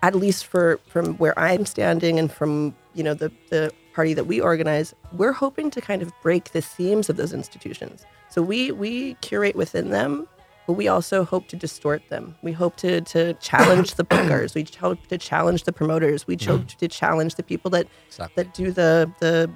[0.00, 4.24] At least for from where I'm standing and from, you know, the, the party that
[4.24, 8.06] we organize, we're hoping to kind of break the seams of those institutions.
[8.28, 10.28] So we we curate within them,
[10.68, 12.36] but we also hope to distort them.
[12.42, 14.54] We hope to to challenge the bookers.
[14.54, 16.28] We hope to challenge the promoters.
[16.28, 16.48] We mm-hmm.
[16.48, 18.44] hope to challenge the people that Exactly.
[18.44, 19.50] that do the the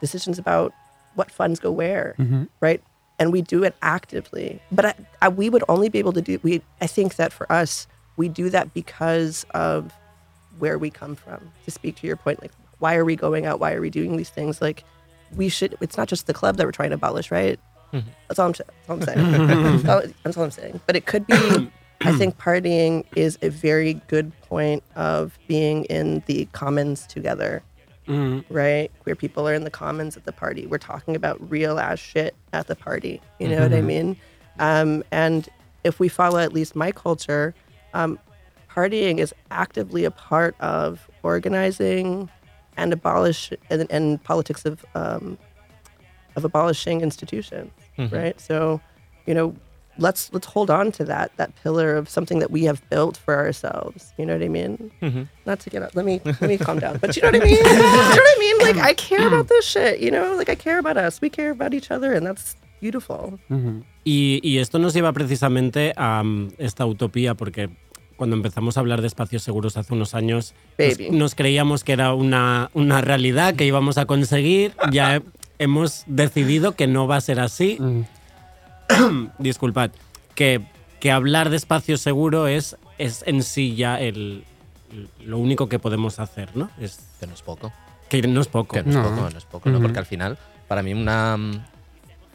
[0.00, 0.72] decisions about
[1.16, 2.44] what funds go where, mm-hmm.
[2.60, 2.80] right?
[3.18, 4.60] And we do it actively.
[4.72, 6.38] But I, I, we would only be able to do.
[6.42, 7.86] We I think that for us,
[8.16, 9.92] we do that because of
[10.58, 11.52] where we come from.
[11.64, 13.60] To speak to your point, like why are we going out?
[13.60, 14.60] Why are we doing these things?
[14.60, 14.84] Like
[15.36, 15.76] we should.
[15.80, 17.58] It's not just the club that we're trying to abolish, right?
[17.92, 18.08] Mm-hmm.
[18.28, 19.46] That's all I'm, that's all I'm saying.
[19.72, 20.80] that's, all, that's all I'm saying.
[20.86, 21.70] But it could be.
[22.00, 27.62] I think partying is a very good point of being in the commons together,
[28.50, 28.90] right?
[29.02, 30.66] Queer people are in the commons at the party.
[30.66, 33.20] We're talking about real ass shit at the party.
[33.38, 34.16] You know what I mean?
[34.58, 35.48] Um, and
[35.84, 37.54] if we follow at least my culture,
[37.94, 38.18] um,
[38.70, 42.28] partying is actively a part of organizing
[42.76, 45.38] and abolish and, and politics of um,
[46.36, 47.70] of abolishing institutions,
[48.10, 48.40] right?
[48.40, 48.80] So,
[49.26, 49.54] you know,
[49.98, 53.34] let's let's hold on to that that pillar of something that we have built for
[53.34, 54.12] ourselves.
[54.18, 54.90] You know what I mean?
[55.46, 55.94] Not to get up.
[55.94, 56.98] Let me let me calm down.
[56.98, 57.56] But you know what I mean?
[57.64, 58.58] you know what I mean?
[58.58, 60.00] Like I care about this shit.
[60.00, 61.20] You know, like I care about us.
[61.20, 63.38] We care about each other, and that's beautiful.
[64.04, 67.70] Y, y esto nos lleva precisamente a um, esta utopía, porque
[68.16, 70.54] cuando empezamos a hablar de espacios seguros hace unos años,
[71.10, 74.72] nos, nos creíamos que era una, una realidad que íbamos a conseguir.
[74.92, 75.22] Ya he-
[75.58, 77.78] hemos decidido que no va a ser así.
[79.38, 79.90] Disculpad.
[80.34, 80.60] Que,
[81.00, 84.44] que hablar de espacio seguro es, es en sí ya el,
[85.24, 86.70] lo único que podemos hacer, ¿no?
[86.80, 87.72] Es, Que no es poco.
[88.08, 88.74] que no es poco.
[88.74, 89.02] Que no es No.
[89.02, 89.80] poco, no es poco, ¿no?
[89.80, 91.64] Porque al final, para mí, una mm,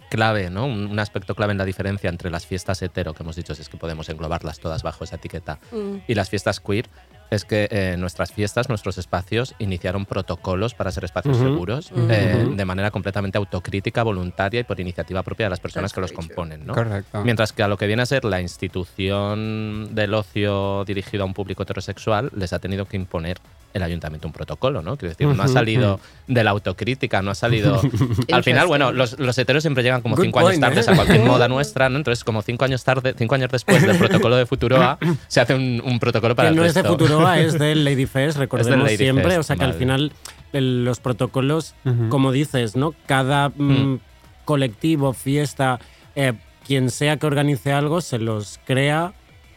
[0.10, 0.66] clave, ¿no?
[0.66, 3.62] Un, un aspecto clave en la diferencia entre las fiestas hetero, que hemos dicho, si
[3.62, 5.60] es que podemos englobarlas todas bajo esa etiqueta,
[6.08, 6.88] y las fiestas queer,
[7.30, 12.66] es que eh, nuestras fiestas, nuestros espacios iniciaron protocolos para ser espacios seguros eh, de
[12.66, 16.66] manera completamente autocrítica, voluntaria y por iniciativa propia de las personas That's que los componen.
[16.66, 16.74] ¿no?
[16.74, 17.24] Correcto.
[17.24, 21.34] Mientras que a lo que viene a ser la institución del ocio dirigido a un
[21.34, 23.40] público heterosexual les ha tenido que imponer
[23.74, 24.98] el ayuntamiento un protocolo, ¿no?
[24.98, 27.82] Quiero decir, no ha salido de la autocrítica, no ha salido...
[28.32, 30.86] Al final, bueno, los, los heteros siempre llegan como Good cinco años tarde ¿eh?
[30.88, 31.98] a cualquier moda nuestra, ¿no?
[31.98, 35.82] Entonces, como cinco años tarde, cinco años después del protocolo de Futuroa, se hace un,
[35.86, 36.98] un protocolo para que el no es de resto.
[37.36, 39.24] Es del Ladyfest, recordemos Lady siempre.
[39.26, 39.80] Fest, o sea que al vale.
[39.80, 40.11] final
[40.53, 42.09] el- los protocolos, Ujú.
[42.09, 42.93] como dices, ¿no?
[43.05, 43.53] Cada mm,
[43.93, 43.99] Mm.
[44.45, 45.80] colectivo, fiesta,
[46.15, 46.34] eh,
[46.65, 49.13] quien sea que organice algo, se los crea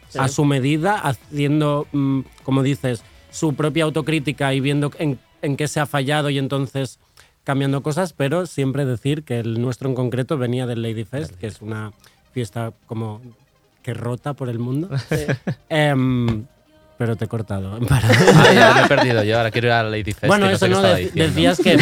[0.09, 0.19] Sí.
[0.19, 5.67] a su medida, haciendo, mm, como dices, su propia autocrítica y viendo en, en qué
[5.67, 6.99] se ha fallado y entonces
[7.43, 11.61] cambiando cosas, pero siempre decir que el nuestro en concreto venía del Ladyfest, que es
[11.61, 11.91] una
[12.31, 13.21] fiesta como
[13.81, 14.89] que rota por el mundo.
[15.69, 16.45] Em,
[17.03, 17.77] pero te he cortado.
[17.89, 18.07] Para-
[18.53, 20.27] ya me he perdido yo, ahora quiero ir a Lady Fest.
[20.27, 21.23] bueno, eso sé no, dec- diciendo.
[21.25, 21.77] decías que,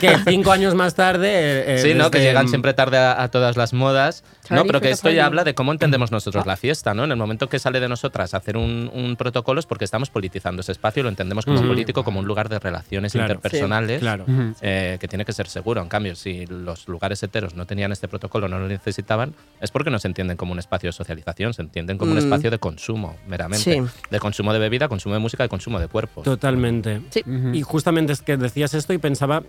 [0.00, 1.76] que cinco años más tarde...
[1.76, 2.10] eh, Sí, ¿no?
[2.10, 4.24] Que desde- llegan siempre tarde a, a todas las modas.
[4.50, 7.04] No, pero que esto ya habla de cómo entendemos nosotros la fiesta, ¿no?
[7.04, 10.60] En el momento que sale de nosotras hacer un, un protocolo es porque estamos politizando
[10.60, 11.68] ese espacio y lo entendemos como Ujú.
[11.68, 13.34] político, como un lugar de relaciones Claro.
[13.34, 14.00] interpersonales.
[14.00, 14.24] Claro.
[14.60, 15.80] Eh, que tiene que ser seguro.
[15.82, 19.90] En cambio, si los lugares heteros no tenían este protocolo, no lo necesitaban, es porque
[19.90, 22.20] no se entienden como un espacio de socialización, se entienden como un Mm.
[22.20, 23.64] espacio de consumo, meramente.
[23.74, 23.80] Sí.
[24.10, 26.24] De consumo de bebida, consumo de música y consumo de cuerpos.
[26.24, 27.00] Totalmente.
[27.10, 27.22] Sí.
[27.52, 29.42] Y justamente es que decías esto y pensaba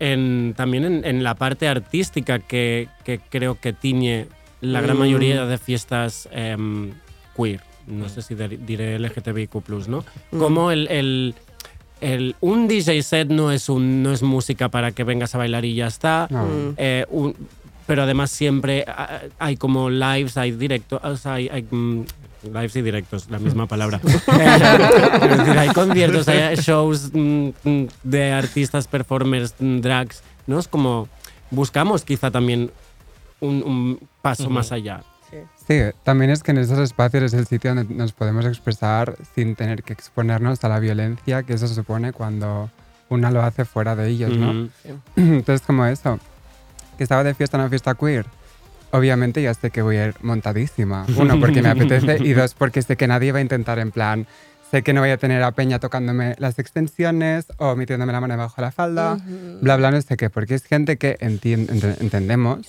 [0.00, 4.26] en, también en, en la parte artística que, que creo que tiñe
[4.60, 5.00] la gran Mm.
[5.00, 6.92] mayoría de fiestas em,
[7.36, 7.60] queer.
[7.86, 10.04] No sé si de- diré LGTBIQ, ¿no?
[10.32, 10.38] Mm.
[10.38, 11.34] Como el, el-
[12.00, 15.64] el- un DJ set no es, un, no es música para que vengas a bailar
[15.64, 16.26] y ya está.
[16.30, 16.44] No.
[16.44, 16.74] Mm.
[16.76, 17.34] Eh, un-
[17.86, 22.02] pero además siempre ah, hay como lives, hay directos, hay, hay, mm,
[22.42, 24.00] lives y directos, la misma palabra.
[24.04, 30.58] Es decir, hay conciertos, hay shows mm, mm, de artistas, performers, mm, drags, ¿no?
[30.58, 31.08] Es como
[31.50, 32.70] buscamos quizá también
[33.40, 34.52] un, un paso Ujú.
[34.52, 35.02] más allá.
[35.66, 39.54] Sí, también es que en esos espacios es el sitio donde nos podemos expresar sin
[39.54, 42.70] tener que exponernos a la violencia que eso supone cuando
[43.10, 44.50] una lo hace fuera de ellos, ¿no?
[44.50, 44.70] Ujú.
[45.16, 46.18] Entonces, como eso,
[46.96, 48.24] que estaba de fiesta en una fiesta queer,
[48.92, 51.06] obviamente ya sé que voy a ir montadísima.
[51.16, 54.26] Uno, porque me apetece, y dos, porque sé que nadie va a intentar en plan,
[54.70, 58.34] sé que no voy a tener a Peña tocándome las extensiones o metiéndome la mano
[58.34, 59.18] debajo de la falda,
[59.60, 62.66] bla, bla, no sé qué, porque es gente que entien- ente- entendemos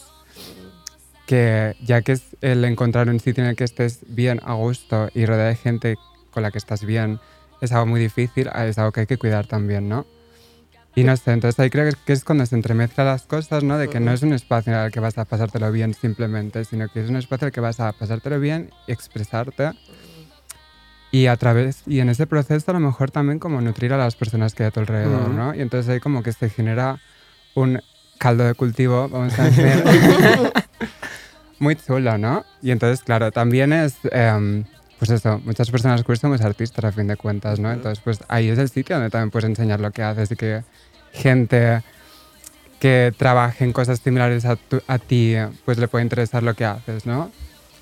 [1.26, 5.10] que ya que es el encontrar un sitio en el que estés bien a gusto
[5.14, 5.96] y rodeado de gente
[6.32, 7.20] con la que estás bien,
[7.62, 10.06] es algo muy difícil, es algo que hay que cuidar también, ¿no?
[10.96, 13.78] Y no sé, entonces ahí creo que- es cuando se entremezclan las cosas, ¿no?
[13.78, 16.90] De que no es un espacio en el que vas a pasártelo bien simplemente, sino
[16.90, 19.72] que es un espacio en el que vas a pasártelo bien y expresarte.
[21.12, 24.16] Y a través, y en ese proceso a lo mejor también como nutrir a las
[24.16, 25.30] personas que hay a tu alrededor.
[25.30, 25.56] ¿no?
[25.56, 27.00] Y entonces ahí como que se genera
[27.56, 27.82] un
[28.18, 29.84] caldo de cultivo, vamos a decir,
[31.60, 32.46] muy chulo, ¿no?
[32.62, 34.66] Y entonces, claro, también es, em,
[35.00, 37.72] pues eso, muchas personas queer somos artistas a fin de cuentas, ¿no?
[37.72, 40.64] Entonces, pues ahí es el sitio donde también puedes enseñar lo que haces y que
[41.14, 41.82] gente
[42.80, 45.36] que trabaje en cosas similares a, tu- a ti,
[45.66, 47.32] pues le puede interesar lo que haces, ¿no?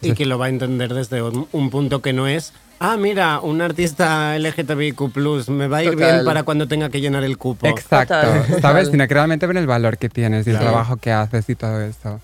[0.01, 3.39] Y que lo va a entender desde un, un punto que no es, ah, mira,
[3.39, 6.13] un artista LGTBIQ, me va a ir Total.
[6.13, 7.67] bien para cuando tenga que llenar el cupo.
[7.67, 8.55] Exacto, Total, ¿sabes?
[8.61, 8.85] total.
[8.91, 11.81] Sino que realmente ven el valor que tienes y el trabajo que haces y todo
[11.81, 12.19] eso.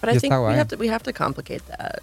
[0.00, 0.58] But Y I está think we guay.
[0.58, 2.00] have to we have to complicate that.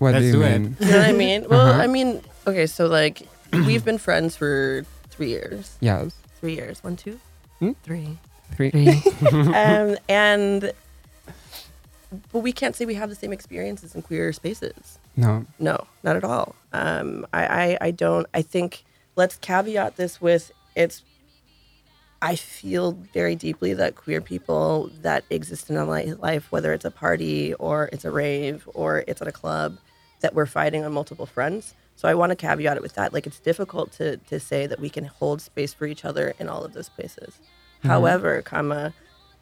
[0.00, 0.58] What Let's do you do it.
[0.58, 0.76] mean?
[0.80, 1.46] You know what I mean?
[1.48, 1.80] Well, Uh-huh.
[1.82, 5.76] I mean, okay, so like we've been friends for three years.
[5.80, 6.14] Yes.
[6.40, 6.82] Three years.
[6.82, 7.20] One, two,
[7.60, 7.72] Hmm?
[7.84, 8.18] three.
[8.56, 8.72] Three.
[9.32, 10.72] um, and
[12.32, 14.98] but we can't say we have the same experiences in queer spaces.
[15.16, 15.44] No.
[15.58, 16.56] No, not at all.
[16.72, 18.26] Um, I, I, I don't.
[18.34, 18.82] I think
[19.16, 21.02] let's caveat this with it's.
[22.22, 26.84] I feel very deeply that queer people that exist in a li- life, whether it's
[26.84, 29.78] a party or it's a rave or it's at a club,
[30.20, 31.74] that we're fighting on multiple fronts.
[31.96, 33.12] So I want to caveat it with that.
[33.12, 36.48] Like it's difficult to to say that we can hold space for each other in
[36.48, 37.34] all of those places.
[37.38, 37.88] Mm-hmm.
[37.88, 38.94] However, comma,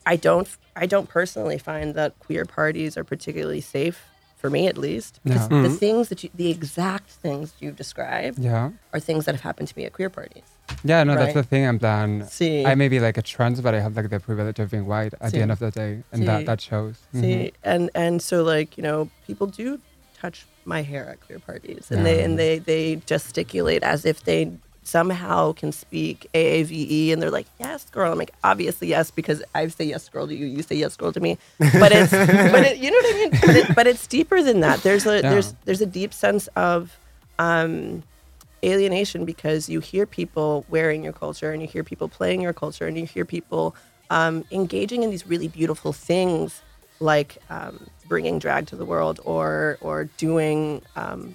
[0.06, 4.04] I don't I don't personally find that queer parties are particularly safe
[4.36, 5.48] for me at least because Yeah.
[5.48, 5.74] the mm-hmm.
[5.74, 8.70] things that you the exact things you've described Yeah.
[8.92, 10.44] are things that have happened to me at queer parties.
[10.84, 11.64] Yeah, no, that's the thing.
[11.64, 12.64] En plan, Sí.
[12.64, 15.14] I may be like a trans, but I have like the privilege of being white
[15.20, 16.26] at the end of the day, and Sí.
[16.26, 16.96] that that shows.
[17.12, 17.70] See, mm-hmm.
[17.72, 19.80] and and so like you know, people do
[20.20, 24.52] touch my hair at queer parties, and they and they they gesticulate as if they
[24.84, 29.66] somehow can speak AAVE, and they're like, "Yes, girl." I'm like, "Obviously, yes," because I
[29.68, 31.38] say yes, girl to you, you say yes, girl to me.
[31.58, 32.12] But it's
[32.54, 33.30] but it, you know what I mean.
[33.40, 34.82] But, it, but it's deeper than that.
[34.82, 35.30] There's a Yeah.
[35.30, 36.98] there's there's a deep sense of
[37.38, 38.02] um,
[38.64, 42.86] alienation because you hear people wearing your culture and you hear people playing your culture
[42.86, 43.74] and you hear people
[44.10, 46.62] um, engaging in these really beautiful things
[47.00, 51.34] like um, bringing drag to the world or or doing um,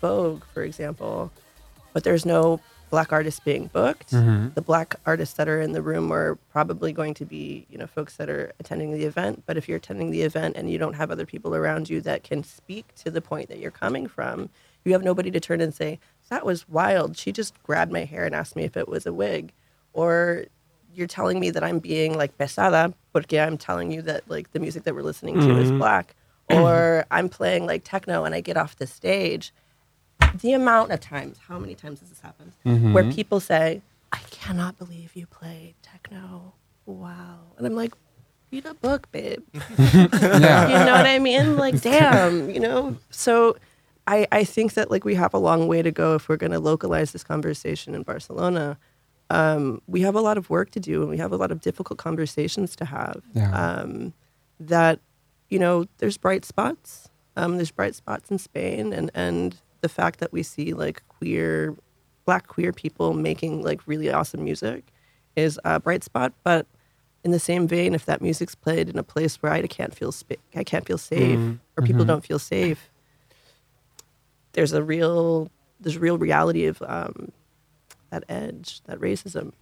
[0.00, 1.30] Vogue, for example.
[1.92, 2.60] But there's no
[2.90, 4.10] black artists being booked.
[4.54, 7.86] The black artists that are in the room are probably going to be, you know,
[7.86, 9.44] folks that are attending the event.
[9.46, 12.22] But if you're attending the event and you don't have other people around you that
[12.22, 14.50] can speak to the point that you're coming from,
[14.84, 17.16] you have nobody to turn and say, "That was wild.
[17.16, 19.52] She just grabbed my hair and asked me if it was a wig,"
[19.94, 20.44] or
[20.94, 24.60] you're telling me that I'm being like pesada porque I'm telling you that like the
[24.60, 25.78] music that we're listening to is mm-hmm.
[25.78, 26.14] black,
[26.50, 29.52] or I'm playing like techno and I get off the stage.
[30.40, 33.12] The amount of times, how many times has this happened, where mm-hmm.
[33.12, 33.82] people say,
[34.12, 36.54] "I cannot believe you play techno."
[36.86, 37.92] Wow, and I'm like,
[38.52, 39.42] read a book, babe.
[39.52, 39.60] Yeah.
[40.68, 41.56] you know what I mean?
[41.56, 42.96] Like, damn, you know.
[43.10, 43.56] So,
[44.06, 46.52] I I think that like we have a long way to go if we're going
[46.52, 48.78] to localize this conversation in Barcelona.
[49.32, 51.62] Um, we have a lot of work to do, and we have a lot of
[51.62, 53.22] difficult conversations to have.
[53.32, 53.50] Yeah.
[53.50, 54.12] Um,
[54.60, 55.00] that
[55.48, 57.08] you know, there's bright spots.
[57.36, 61.74] Um, there's bright spots in Spain, and and the fact that we see like queer,
[62.26, 64.84] black queer people making like really awesome music
[65.34, 66.34] is a bright spot.
[66.44, 66.66] But
[67.24, 70.12] in the same vein, if that music's played in a place where I can't feel
[70.12, 71.38] spa- I can't feel safe,
[71.78, 72.90] or people don't feel safe,
[74.52, 77.32] there's a real there's a real reality of um,
[78.12, 79.52] that edge, that racism,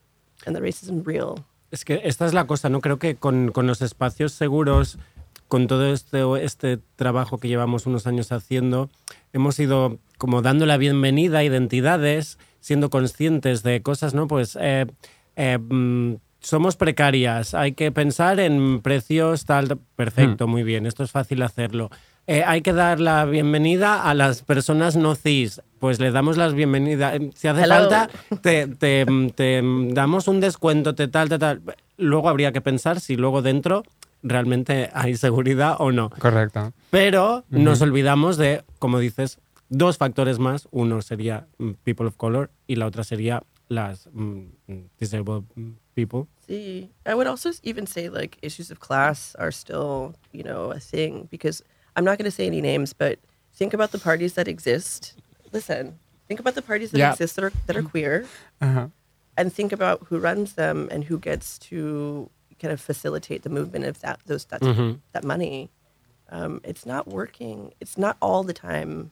[0.44, 1.44] and the racism real.
[1.70, 2.80] Es que esta es la cosa, ¿no?
[2.80, 4.98] Creo que con, con los espacios seguros,
[5.48, 8.90] con todo este, este trabajo que llevamos unos años haciendo,
[9.32, 14.26] hemos ido como dando la bienvenida a identidades, siendo conscientes de cosas, ¿no?
[14.26, 14.86] Pues eh,
[15.36, 21.10] eh, mm, somos precarias, hay que pensar en precios tal, perfecto, muy bien, esto es
[21.10, 21.90] fácil hacerlo.
[22.30, 25.60] Eh, hay que dar la bienvenida a las personas no cis.
[25.80, 27.14] Pues le damos las bienvenidas.
[27.16, 27.74] Eh, Si hace Hello.
[27.74, 28.08] falta,
[28.40, 29.04] te, te-
[29.34, 29.60] te
[29.92, 31.60] damos un descuento, te tal, te tal.
[31.96, 33.82] Luego habría que pensar si luego dentro
[34.22, 36.10] realmente hay seguridad o no.
[36.10, 36.72] Correcto.
[36.90, 40.68] Pero nos olvidamos de, como dices, dos factores más.
[40.70, 44.42] Uno sería mm, people of color y la otra sería las mm,
[45.00, 46.28] disabled mm, people.
[46.46, 50.78] See, I would also even say like issues of class are still, you know, a
[50.78, 51.64] thing because
[51.96, 53.18] I'm not going to say any names, but
[53.52, 55.14] think about the parties that exist.
[55.52, 57.12] Listen, think about the parties that Yeah.
[57.12, 58.26] exist that are that are queer,
[58.62, 58.90] Ajá.
[59.36, 62.30] and think about who runs them and who gets to
[62.60, 64.60] kind of facilitate the movement of that those that
[65.12, 65.70] that money.
[66.32, 67.72] Um, it's not working.
[67.80, 69.10] It's not all the time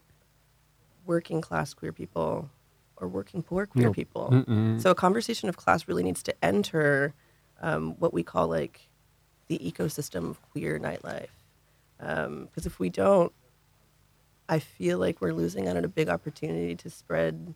[1.04, 2.48] working class queer people
[2.96, 3.92] or working poor queer No.
[3.92, 4.28] people.
[4.32, 4.80] Mm-mm.
[4.80, 7.14] So a conversation of class really needs to enter
[7.60, 8.88] um, what we call like
[9.48, 11.28] the ecosystem of queer nightlife.
[12.00, 13.32] Um, because if we don't,
[14.48, 17.54] I feel like we're losing out on a big opportunity to spread.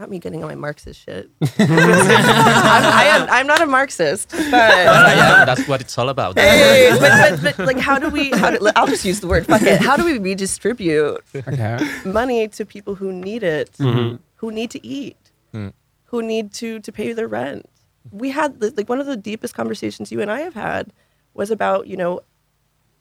[0.00, 1.30] Not me getting on my Marxist shit.
[1.58, 5.46] I'm, I am, I'm not a Marxist, but Well, I am.
[5.46, 6.36] That's what it's all about.
[6.36, 8.30] Hey, but, but, but like, how do we?
[8.30, 9.46] How do, I'll just use the word.
[9.46, 9.80] Fuck it.
[9.80, 11.78] How do we redistribute Okay.
[12.04, 14.16] money to people who need it, mm-hmm.
[14.36, 15.16] who need to eat,
[15.52, 15.72] mm.
[16.06, 17.68] who need to to pay their rent?
[18.10, 20.92] We had like one of the deepest conversations you and I have had
[21.34, 22.20] was about you know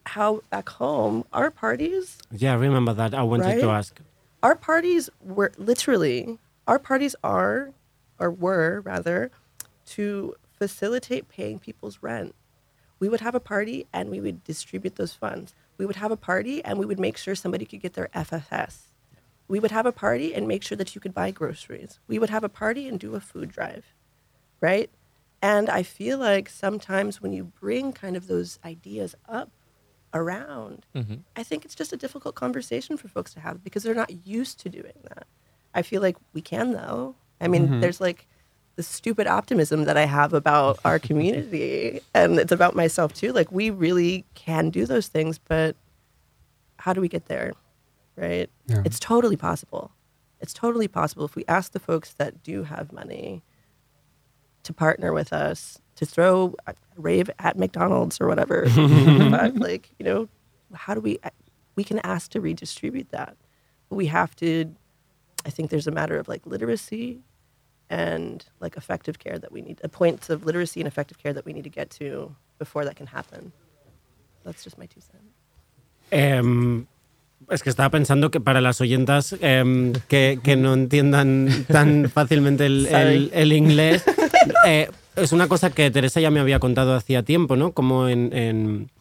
[0.06, 3.14] how back home our parties Yeah, I remember that.
[3.14, 4.00] I wanted to ask.
[4.42, 7.72] our parties were literally our parties are
[8.20, 9.32] or were rather
[9.86, 12.34] to facilitate paying people's rent.
[13.00, 15.54] We would have a party and we would distribute those funds.
[15.78, 18.88] We would have a party and we would make sure somebody could get their ffs
[19.48, 22.00] we would have a party and make sure that you could buy groceries.
[22.08, 23.86] We would have a party and do a food drive
[24.62, 24.90] right?
[25.42, 29.52] And i feel like sometimes when you bring kind of those ideas up
[30.14, 31.16] around mm-hmm.
[31.36, 34.60] I think it's just a difficult conversation for folks to have because they're not used
[34.62, 35.28] to doing that.
[35.74, 37.16] I feel like we can though.
[37.42, 37.80] I mean, mm-hmm.
[37.80, 38.28] there's like
[38.76, 43.34] the stupid optimism that I have about our community and it's about myself too.
[43.34, 45.76] Like we really can do those things, but
[46.78, 47.54] how do we get there?
[48.16, 48.50] Right?
[48.68, 48.84] Yeah.
[48.86, 49.92] It's totally possible.
[50.40, 53.44] It's totally possible if we ask the folks that do have money
[54.64, 58.66] to partner with us to throw a rave at McDonald's or whatever.
[59.32, 60.28] But, like, you know,
[60.74, 61.20] how do we
[61.76, 63.36] we can ask to redistribute that.
[63.90, 64.74] But we have to
[65.46, 67.20] I think there's a matter of like literacy
[67.90, 71.46] and like effective care that we need uh, points of literacy and effective care that
[71.46, 73.52] we need to get to before that can happen.
[74.46, 75.34] That's just my two cents.
[76.12, 76.88] Em,
[77.52, 82.66] es que estaba pensando que para las oyentas em, que, que no entiendan tan fácilmente
[82.66, 84.04] el, el- el inglés,
[84.66, 87.74] eh, es una cosa que Teresa ya me había contado hacía tiempo, ¿no?
[87.74, 88.92] Como en, en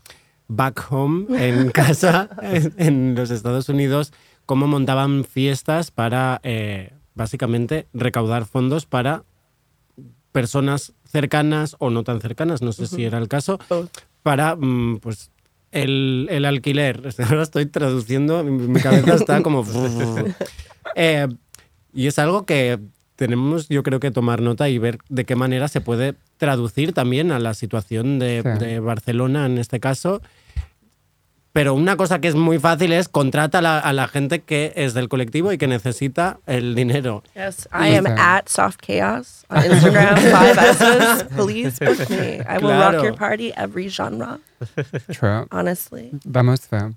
[0.49, 4.13] Back Home, en casa, en, en los Estados Unidos,
[4.47, 9.25] cómo montaban fiestas para, eh, básicamente recaudar fondos para
[10.33, 13.59] personas cercanas o no tan cercanas, no sé si era el caso,
[14.23, 15.31] para mm, pues
[15.71, 17.03] el, el alquiler.
[17.29, 19.65] Ahora estoy traduciendo, mi, mi cabeza está como...
[20.95, 21.27] Eh,
[21.95, 22.79] y es algo que
[23.17, 27.31] tenemos, yo creo que tomar nota y ver de qué manera se puede traducir también
[27.33, 28.65] a la situación de, Sí.
[28.65, 30.21] de Barcelona en este caso.
[31.55, 34.73] Pero una cosa que es muy fácil es contrata a la, a la gente que
[34.75, 37.23] es del colectivo y que necesita el dinero.
[37.35, 40.17] Yes, I am at Soft Chaos on Instagram.
[40.17, 41.25] five S's.
[41.37, 42.37] Please book me.
[42.49, 43.05] I will rock Claro.
[43.05, 44.39] your party every genre.
[45.11, 45.47] True.
[45.51, 46.13] Honestly.
[46.25, 46.79] Vamos fe.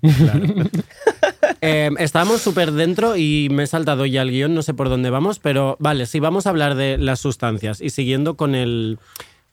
[1.60, 5.10] Eh, estábamos súper dentro y me he saltado ya el guion, no sé por dónde
[5.10, 8.98] vamos, pero vale, sí, vamos a hablar de las sustancias y siguiendo con el,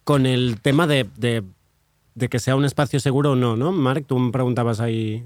[0.04, 1.44] con el tema de, de-
[2.16, 3.72] de que sea un espacio seguro o no, ¿no?
[3.72, 5.26] Marc, tú me preguntabas ahí,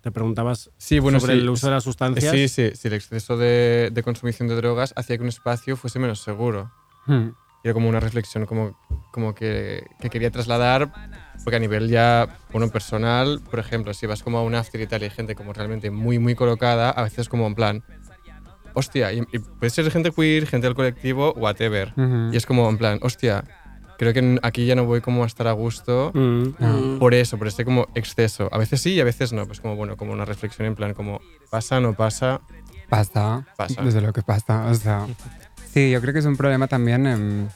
[0.00, 2.32] te preguntabas Sí, bueno, sobre sí, el uso de las sustancias.
[2.32, 5.98] Sí, sí, sí, el exceso de, de consumición de drogas hacía que un espacio fuese
[6.00, 6.72] menos seguro.
[7.06, 7.28] Hmm.
[7.62, 8.76] Era como una reflexión como,
[9.12, 10.92] como que, que quería trasladar,
[11.44, 14.86] porque a nivel ya, bueno, personal, por ejemplo, si vas como a un after y
[14.86, 17.82] tal y hay gente como realmente muy, muy colocada, a veces como en plan,
[18.72, 21.92] hostia, y, y puede ser gente queer, gente del colectivo, whatever.
[21.96, 22.30] Ujú.
[22.32, 23.44] Y es como en plan, hostia,
[23.98, 26.48] creo que aquí ya no voy como a estar a gusto Mm.
[26.60, 26.96] Ah.
[26.98, 28.48] por eso, por este como exceso.
[28.50, 30.94] A veces sí y a veces no, pues como, bueno, como una reflexión en plan
[30.94, 31.20] como,
[31.50, 32.40] pasa, no pasa,
[32.88, 33.44] Pasa.
[33.56, 33.82] Pasa.
[33.82, 34.66] Desde lo que pasa.
[34.66, 35.06] O sea.
[35.72, 37.06] Sí, yo creo que es un problema también.
[37.06, 37.48] em,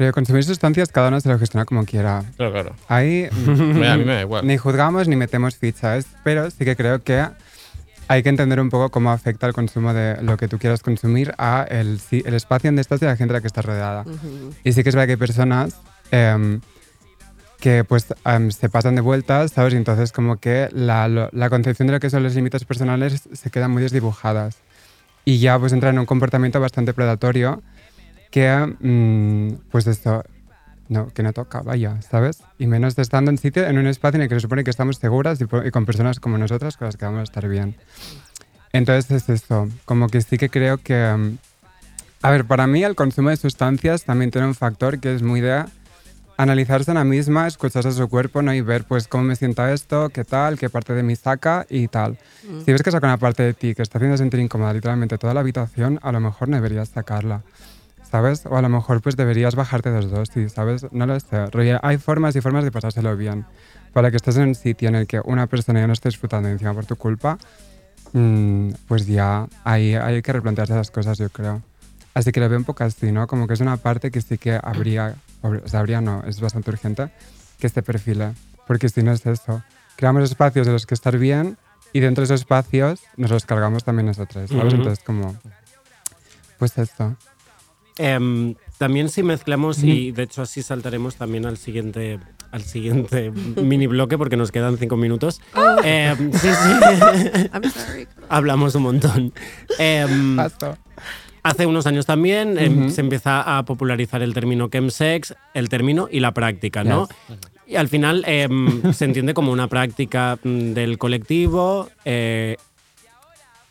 [0.00, 2.24] pero consumir sustancias cada uno se lo gestiona como quiera.
[2.38, 2.74] claro, claro.
[2.88, 3.50] Ahí a
[3.98, 4.46] mí me da igual.
[4.46, 7.26] ni juzgamos ni metemos fichas, pero sí que creo que
[8.08, 11.34] hay que entender un poco cómo afecta el consumo de lo que tú quieras consumir
[11.36, 14.06] a el, el espacio donde estás y a la gente a la que estás rodeada.
[14.64, 15.76] Y sí que es verdad que hay personas
[16.10, 16.62] em,
[17.60, 19.74] que pues em, se pasan de vueltas, ¿sabes?
[19.74, 23.28] Y entonces como que la, lo- la concepción de lo que son los límites personales
[23.30, 24.56] se quedan muy desdibujadas.
[25.26, 27.62] Y ya pues entra en un comportamiento bastante predatorio
[28.30, 30.24] que, mm, pues esto,
[30.88, 32.42] no, que no toca, vaya, ¿sabes?
[32.58, 34.96] Y menos estando en sitio, en un espacio en el que se supone que estamos
[34.96, 37.76] seguras y, y con personas como nosotras con las que vamos a estar bien.
[38.72, 41.14] Entonces es esto, como que sí que creo que...
[41.16, 41.38] mm,
[42.22, 45.40] a ver, para mí el consumo de sustancias también tiene un factor que es muy
[45.40, 45.64] de
[46.36, 48.54] analizarse a la misma, escucharse a su cuerpo ¿no?
[48.54, 51.88] y ver pues cómo me sienta esto, qué tal, qué parte de mí saca y
[51.88, 52.18] tal.
[52.64, 55.34] Si ves que saca una parte de ti que está haciendo sentir incómoda literalmente toda
[55.34, 57.42] la habitación, a lo mejor no deberías sacarla.
[58.10, 58.44] ¿Sabes?
[58.46, 60.86] O a lo mejor pues deberías bajarte dos dosis, ¿sabes?
[60.90, 61.46] No lo sé.
[61.82, 63.46] Hay formas y formas de pasárselo bien.
[63.92, 66.48] Para que estés en un sitio en el que una persona ya no esté disfrutando
[66.48, 67.38] encima por tu culpa,
[68.12, 71.62] mm, pues ya ahí hay que replantearse las cosas, yo creo.
[72.14, 73.26] Así que lo veo un poco así, ¿no?
[73.28, 76.70] Como que es una parte que sí que habría, o sea, habría no, es bastante
[76.70, 77.10] urgente
[77.60, 78.32] que este perfile.
[78.66, 79.62] Porque si no es eso,
[79.96, 81.56] creamos espacios en los que estar bien
[81.92, 84.64] y dentro de esos espacios nos los cargamos también nosotros, ¿sabes?
[84.66, 84.76] Ujú.
[84.76, 85.36] Entonces como,
[86.58, 87.16] pues esto.
[87.98, 92.18] Em, también si mezclamos, y de hecho así saltaremos también al siguiente,
[92.50, 93.30] al siguiente
[93.62, 95.40] mini bloque porque nos quedan cinco minutos.
[95.84, 97.48] Em, sí, sí.
[97.52, 98.08] I'm sorry.
[98.28, 99.32] Hablamos un montón.
[100.36, 100.78] Paso.
[101.42, 106.32] hace unos años también se empieza a popularizar el término chemsex, el término y la
[106.32, 107.08] práctica, ¿no?
[107.66, 111.88] Y al final se entiende como una práctica mm, del colectivo.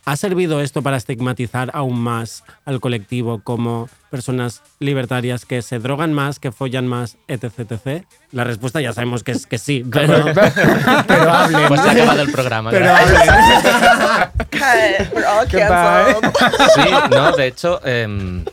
[0.09, 6.13] ¿Ha servido esto para estigmatizar aún más al colectivo como personas libertarias que se drogan
[6.13, 8.05] más, que follan más, etc, etc?
[8.31, 10.25] La respuesta ya sabemos que es que sí, pero,
[11.05, 11.67] pero hablen.
[11.67, 12.71] Pues se ha acabado el programa.
[12.71, 13.21] Pero hablen.
[16.73, 16.81] Sí,
[17.11, 18.43] no, de hecho, em,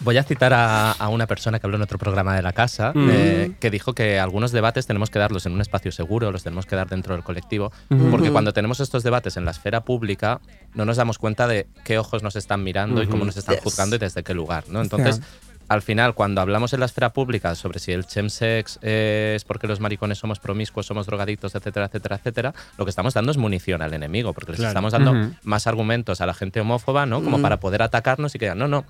[0.00, 2.92] voy a citar a, a una persona que habló en otro programa de la casa,
[2.94, 3.08] Mm.
[3.12, 6.66] eh, que dijo que algunos debates tenemos que darlos en un espacio seguro, los tenemos
[6.66, 7.72] que dar dentro del colectivo,
[8.10, 10.40] porque cuando tenemos estos debates en la esfera pública,
[10.74, 13.64] no nos damos cuenta de qué ojos nos están mirando y cómo nos están Yes.
[13.64, 14.80] juzgando y desde qué lugar, ¿no?
[14.82, 15.22] Entonces, Sí.
[15.68, 19.80] al final, cuando hablamos en la esfera pública sobre si el chemsex es porque los
[19.80, 23.92] maricones somos promiscuos, somos drogadictos, etcétera, etcétera, etcétera, lo que estamos dando es munición al
[23.94, 24.70] enemigo, porque les Claro.
[24.70, 25.34] estamos dando Ujú.
[25.42, 27.22] más argumentos a la gente homófoba, ¿no?
[27.22, 28.84] Como para poder atacarnos y que digan, no, no,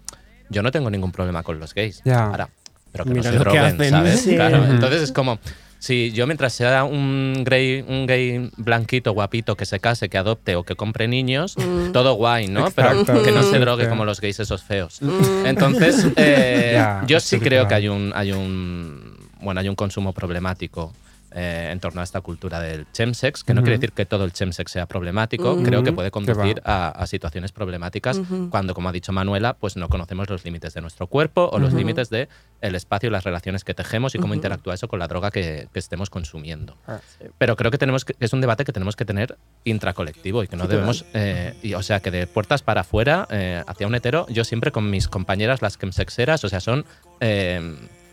[0.48, 2.02] yo no tengo ningún problema con los gays.
[2.04, 2.26] Ya.
[2.26, 2.48] Ahora,
[2.92, 3.90] pero que Mira no se droguen, hacen.
[3.90, 4.20] ¿sabes?
[4.20, 4.34] Sí.
[4.34, 5.38] Claro, entonces es como,
[5.78, 10.56] si yo mientras sea un gay, un gay blanquito, guapito, que se case, que adopte
[10.56, 11.54] o que compre niños,
[11.92, 12.66] todo guay, ¿no?
[12.66, 13.04] Exacto.
[13.06, 13.90] Pero que no se drogue sí.
[13.90, 15.00] como los gays esos feos.
[15.44, 20.12] Entonces, eh, Ya, yo sí creo que hay un, hay un, bueno, hay un consumo
[20.12, 20.92] problemático
[21.32, 24.32] eh, en torno a esta cultura del chemsex, que no quiere decir que todo el
[24.32, 28.20] chemsex sea problemático, creo que puede conducir a, a situaciones problemáticas
[28.50, 31.72] cuando, como ha dicho Manuela, pues no conocemos los límites de nuestro cuerpo o los
[31.72, 32.28] límites de
[32.60, 35.68] el espacio y las relaciones que tejemos y cómo interactúa eso con la droga que,
[35.72, 36.76] que estemos consumiendo.
[36.86, 37.00] Ah,
[37.38, 40.56] Pero creo que tenemos que, es un debate que tenemos que tener intracolectivo y que
[40.56, 44.26] no debemos, eh, y, o sea, que de puertas para afuera, eh, hacia un hetero,
[44.28, 46.84] yo siempre con mis compañeras, las chemsexeras, o sea, son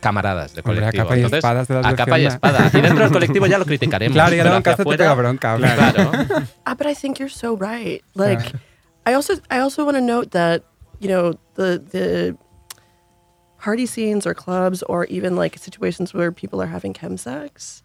[0.03, 2.69] camaradas de Hombre, a capa y Entonces, espada te das a capa y espada.
[2.71, 4.13] Y dentro del colectivo ya lo criticaremos.
[4.13, 5.57] Claro, ya pero no, hacia casa te pega bronca.
[5.57, 6.11] Claro.
[6.65, 8.03] Ah, but I think you're so right.
[8.15, 8.53] Like,
[9.05, 10.63] I also I also want to note that
[10.99, 12.37] you know the the
[13.59, 17.81] party scenes or clubs or even like situations where people are having chemsex.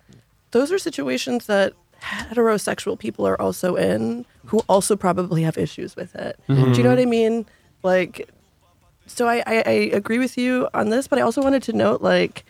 [0.50, 6.14] Those are situations that heterosexual people are also in who also probably have issues with
[6.14, 6.38] it.
[6.48, 7.46] Do you know what I mean?
[7.82, 8.28] Like,
[9.08, 12.00] so I, I, I agree with you on this, but I also wanted to note
[12.02, 12.44] like,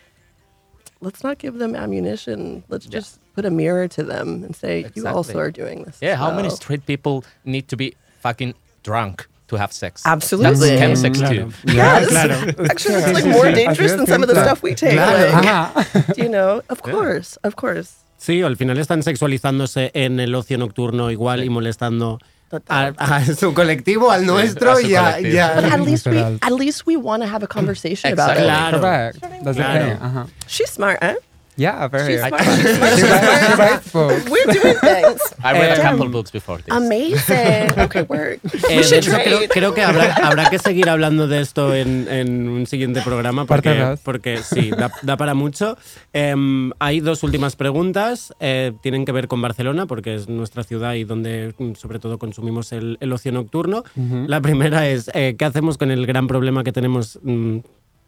[1.01, 2.63] let's not give them ammunition.
[2.69, 5.97] Let's just put a mirror to them and say, you also are doing this.
[6.01, 8.53] Yeah, as how many well." straight people need to be fucking
[8.83, 10.03] drunk to have sex?
[10.05, 10.75] Absolutely.
[10.77, 11.33] That's chemsex Claro.
[11.35, 11.51] too.
[11.65, 12.07] Yes.
[12.09, 12.35] Claro.
[12.69, 14.45] Actually, it's like more dangerous than some of the siempre.
[14.45, 14.93] stuff we take.
[14.93, 15.71] Claro.
[15.73, 17.95] Like, you know, of course, of course.
[18.19, 22.19] Sí, al final están sexualizándose en el ocio nocturno igual y molestando
[22.67, 26.13] a, a su colectivo, al nuestro su y a, y a- But at least we,
[26.13, 26.39] Literal.
[26.41, 28.43] at least we want to have a conversation about it.
[28.43, 28.79] Claro.
[28.79, 29.19] Correct.
[29.21, 29.85] That's the Claro.
[29.85, 29.97] thing.
[30.01, 30.27] Ajá.
[30.47, 31.15] She's smart, eh?
[31.59, 32.13] Yeah, very.
[32.13, 32.41] She's She smart.
[32.41, 33.83] She's smart.
[33.83, 34.29] She's books.
[34.31, 35.21] We're doing things.
[35.43, 36.73] I read a couple books before this.
[36.73, 37.71] Amazing.
[37.89, 38.39] Okay, work.
[38.43, 39.49] Eh, We de should hecho, creo, trade.
[39.49, 43.97] creo que habrá, habrá que seguir hablando de esto en, en un siguiente programa porque,
[44.03, 45.77] porque sí, da, da para mucho.
[46.13, 48.33] Em, hay dos últimas preguntas.
[48.39, 52.17] eh, tienen que ver con Barcelona porque es nuestra ciudad y donde mm, sobre todo
[52.17, 53.83] consumimos el, el ocio nocturno.
[54.27, 57.57] La primera es, eh, ¿qué hacemos con el gran problema que tenemos mm,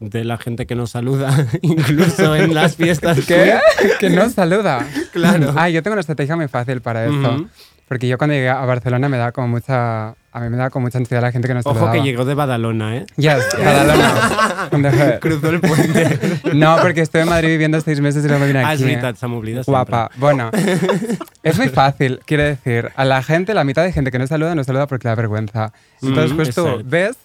[0.02, 1.30] de la gente que nos saluda,
[1.62, 3.20] incluso en las fiestas?
[3.26, 3.58] ¿Qué?
[4.00, 4.86] que no saluda.
[5.14, 5.54] Claro.
[5.56, 7.36] Ah, yo tengo una estrategia muy fácil para esto.
[7.36, 7.48] Ujú.
[7.88, 10.16] Porque yo cuando llegué a Barcelona me da como mucha...
[10.34, 11.92] A mí me da como mucha ansiedad la gente que no Ojo saludaba.
[11.92, 13.06] que llegó de Badalona, ¿eh?
[13.18, 13.50] Yes,
[14.72, 15.20] Badalona.
[15.20, 16.20] Cruzó el puente.
[16.54, 18.84] No, porque estuve en Madrid viviendo seis meses y luego vine Ah, aquí.
[18.84, 19.64] se.
[19.66, 20.10] Guapa.
[20.16, 20.50] Bueno,
[21.44, 22.22] es muy fácil.
[22.26, 25.08] Quiero decir, a la gente, la mitad de gente que no saluda, no saluda porque
[25.08, 25.74] le da vergüenza.
[26.02, 27.18] Entonces, Mm, pues es tú ves,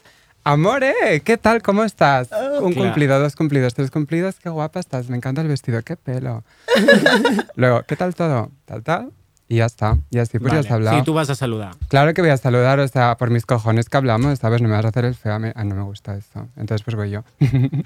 [0.50, 1.60] amore, ¿qué tal?
[1.60, 2.28] ¿Cómo estás?
[2.60, 2.88] Un Claro.
[2.88, 4.36] cumplido, dos cumplidos, tres cumplidos.
[4.36, 5.08] Qué guapa estás.
[5.10, 5.82] Me encanta el vestido.
[5.82, 6.44] Qué pelo.
[7.56, 8.50] luego, ¿qué tal todo?
[8.64, 9.12] Tal, tal.
[9.48, 9.98] Y ya está.
[10.10, 10.98] Y así pues ya has hablado.
[10.98, 11.74] Sí, tú vas a saludar.
[11.88, 14.62] Claro que voy a saludar, o sea, por mis cojones que hablamos, ¿sabes?
[14.62, 15.34] No me vas a hacer el feo.
[15.34, 16.48] a mí- Ah, no me gusta esto.
[16.56, 17.24] Entonces, pues voy yo.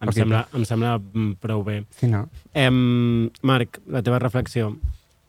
[0.00, 1.84] Em sembla, em sembla mm, prou bé.
[1.90, 2.28] Si no.
[2.54, 4.76] Em, Marc, la teva reflexió.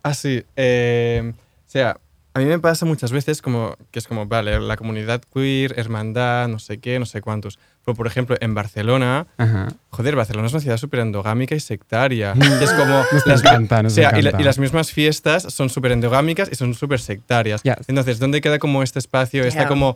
[0.03, 0.43] Ah, sí.
[0.55, 1.97] eh, o sea,
[2.39, 6.47] a mí me pasa muchas veces como que es como, vale, la comunidad queer, hermandad,
[6.47, 7.59] no sé qué, no sé cuántos.
[7.85, 9.67] Pero, por ejemplo, en Barcelona, Ajá.
[9.89, 12.33] joder, Barcelona es una ciudad súper endogámica y sectaria.
[12.37, 13.03] Y es como...
[13.11, 16.49] Nos las, encanta, nos o sea, y, la- y las mismas fiestas son súper endogámicas
[16.51, 17.63] y son súper sectarias.
[17.63, 17.75] Yes.
[17.87, 19.67] Entonces, ¿dónde queda como este espacio, esta Yeah.
[19.67, 19.95] como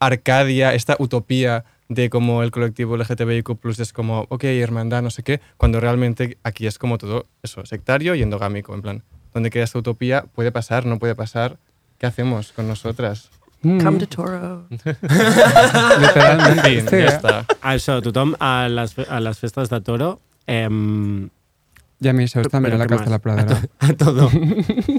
[0.00, 5.40] arcadia, esta utopía de como el colectivo LGTBIQ+, es como, ok, hermandad, no sé qué,
[5.56, 9.02] cuando realmente aquí es como todo eso, sectario y endogámico, en plan,
[9.32, 10.24] ¿dónde queda esta utopía?
[10.34, 10.84] ¿Puede pasar?
[10.86, 11.56] ¿No puede pasar?
[11.98, 13.30] ¿Qué hacemos con nosotras?
[13.62, 14.66] Come to Toro.
[14.70, 16.60] Literalmente.
[16.60, 17.06] En fin, sí, ya ¿eh?
[17.06, 17.44] está.
[17.62, 20.20] Això, tothom a les, a les festes de toro...
[20.46, 21.28] Em,
[22.00, 23.18] Y a mis shows también en la ¿qué Casa de la?
[23.18, 23.60] Pradera.
[23.80, 24.30] A todo.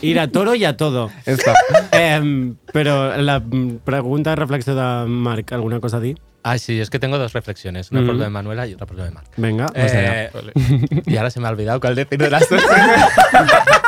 [0.02, 1.10] Ir a toro i a todo.
[1.26, 1.54] Esto.
[1.94, 6.20] Em, però la mm, pregunta, reflexió de Marc, alguna cosa a dir?
[6.44, 7.90] Ay, sí, es que tengo dos reflexiones.
[7.92, 9.28] Una por lo de Manuela y otra por lo de Marc.
[9.38, 10.52] Venga, Eh, Vale.
[11.06, 12.62] y ahora se me ha olvidado cuál decir de las dos.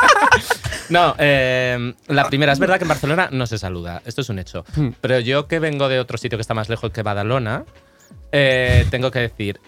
[0.91, 4.39] no, eh, la primera, es verdad que en Barcelona no se saluda, esto es un
[4.39, 4.65] hecho.
[5.01, 7.65] Pero yo que vengo de otro sitio que está más lejos que Badalona,
[8.31, 9.59] eh, tengo que decir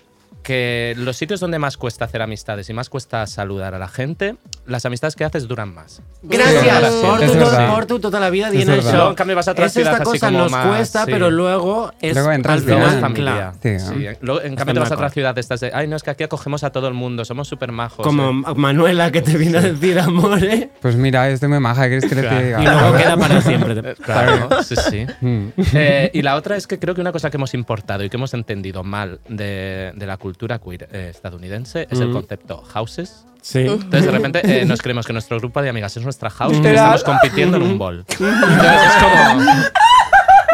[0.43, 4.35] que los sitios donde más cuesta hacer amistades y más cuesta saludar a la gente,
[4.67, 6.01] las amistades que haces duran más.
[6.23, 7.01] Gràcies.
[7.01, 7.73] porto, És tot, verdad.
[7.73, 8.65] porto tota la vida això.
[8.91, 11.05] Luego, en cambio, vas a otra es ciudad esta así cosa como nos más, cuesta,
[11.05, 11.11] sí.
[11.11, 13.53] pero luego es Luego entras al final, es familia.
[13.61, 13.79] claro.
[13.79, 14.07] Sí, Sí.
[14.21, 15.05] Luego, en cambio, te vas a d'acord.
[15.05, 17.47] otra ciudad, estás de, ay, no, es que aquí acogemos a todo el mundo, somos
[17.47, 18.05] súper majos.
[18.05, 18.53] como eh".
[18.55, 20.69] Manuela que te viene a decir amor, ¿eh?
[20.81, 22.61] Pues mira, estoy muy maja, ¿qué quieres que te diga?
[22.61, 23.95] Y luego queda para siempre.
[24.03, 25.05] Claro, sí, sí.
[25.21, 25.47] Mm.
[25.73, 28.17] Eh, y la otra es que creo que una cosa que hemos importado y que
[28.17, 32.13] hemos entendido mal de, de la cultura queer eh, estadounidense es el Mm.
[32.13, 33.25] concepto houses.
[33.41, 33.59] Sí.
[33.59, 36.65] Entonces, de repente, eh, nos creemos que nuestro grupo de amigas es nuestra house y
[36.67, 38.05] estamos compitiendo en un bol.
[38.09, 39.53] Entonces, es como...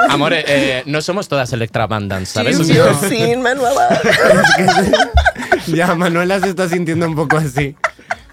[0.10, 2.58] Amore, eh, no somos todas Electra Bandans, Do ¿sabes?
[2.66, 4.00] sea, seen, Manuela?
[5.68, 7.76] Ya, Manuela se está sintiendo un poco así.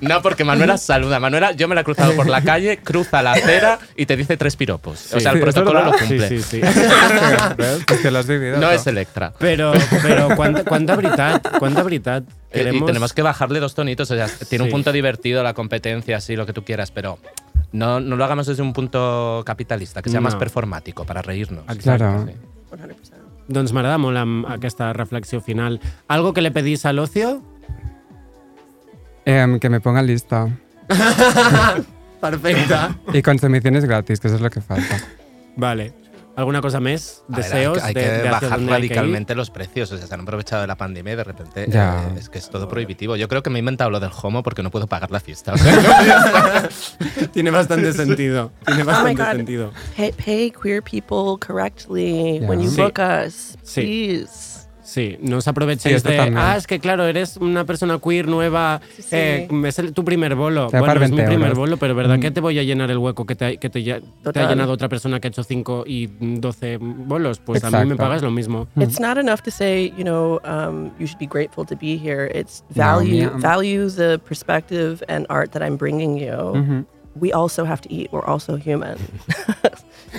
[0.01, 1.19] No, porque Manuela saluda.
[1.21, 4.37] Manuela, yo me la he cruzado por la calle, cruza la acera y te dice
[4.37, 5.13] tres piropos.
[5.15, 6.29] O sea, el Sí, protocolo ¿es lo cumple.
[6.29, 6.61] Sí, sí, sí.
[7.57, 7.85] ¿Ves?
[7.91, 8.59] Es que lo has vivido.
[8.59, 8.73] No tú.
[8.75, 9.33] es Electra.
[9.39, 9.73] Però
[10.37, 12.25] quanta, quanta veritat, quanta veritat.
[12.25, 12.87] Eh, Y Queremos...
[12.87, 14.11] tenemos que bajarle dos tonitos.
[14.11, 14.73] O sea, tiene un Sí.
[14.73, 17.19] punto divertido la competencia, así, lo que tú quieras, pero
[17.73, 20.39] no, no lo hagamos desde un punto capitalista, que sea más No.
[20.41, 21.65] performático, para reírnos.
[21.83, 22.27] Claro.
[22.27, 23.15] 100%.
[23.49, 25.79] Doncs m'agrada molt amb aquesta reflexió final.
[26.09, 27.43] Algo que le pedís al ocio?
[29.27, 30.49] Em, que me ponga lista.
[32.21, 32.75] Perfecte.
[33.13, 34.99] Y consumiciones gratis, que eso es lo que falta.
[35.57, 35.93] Vale.
[36.37, 37.23] ¿Alguna cosa más?
[37.33, 37.83] A ver, ¿Deseos?
[37.83, 39.91] hay que, de, hay que de hacia bajar hay que radicalmente los precios.
[39.93, 42.05] O sea, se han aprovechado de la pandemia y de repente Ya.
[42.15, 43.17] eh, es que es todo prohibitivo.
[43.17, 45.55] Yo creo que me he inventado lo del homo porque no puedo pagar la fiesta.
[45.55, 46.69] O sea,
[47.33, 48.53] Tiene bastante sentido.
[48.67, 49.33] Tiene Oh my bastante God.
[49.33, 49.73] sentido.
[49.97, 52.83] Pay, pay queer people correctly when you Sí.
[52.83, 53.81] book us, Sí.
[53.81, 54.56] please.
[54.87, 56.17] Sí, no os Sí, aprovechéis esto de.
[56.17, 56.39] también.
[56.39, 58.81] Ah, es que claro, eres una persona queer nueva.
[58.95, 59.09] Sí, sí.
[59.13, 60.69] eh, es el- tu primer bolo.
[60.69, 61.59] Te va a Bueno, es mi 20 primer euros.
[61.59, 62.21] bolo, pero ¿verdad Mm.
[62.21, 64.89] que te voy a llenar el hueco que te, que te, te ha llenado otra
[64.89, 67.41] persona que ha hecho 5 y 12 bolos?
[67.41, 67.97] Pues a mí me Exacto.
[68.03, 68.69] pagas lo mismo.
[68.77, 72.31] It's not enough to say, you know, um, you should be grateful to be here.
[72.33, 73.41] It's No, value, ma'am.
[73.41, 76.33] value the perspective and art that I'm bringing you.
[76.33, 76.85] Ujú.
[77.19, 78.11] We also have to eat.
[78.13, 78.97] We're also human.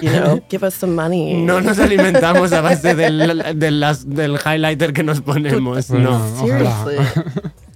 [0.01, 1.33] you know, give us some money.
[1.43, 5.87] No nos alimentamos a base del, de las- del highlighter que nos ponemos.
[5.89, 6.45] Bueno, No.
[6.47, 6.97] Seriously.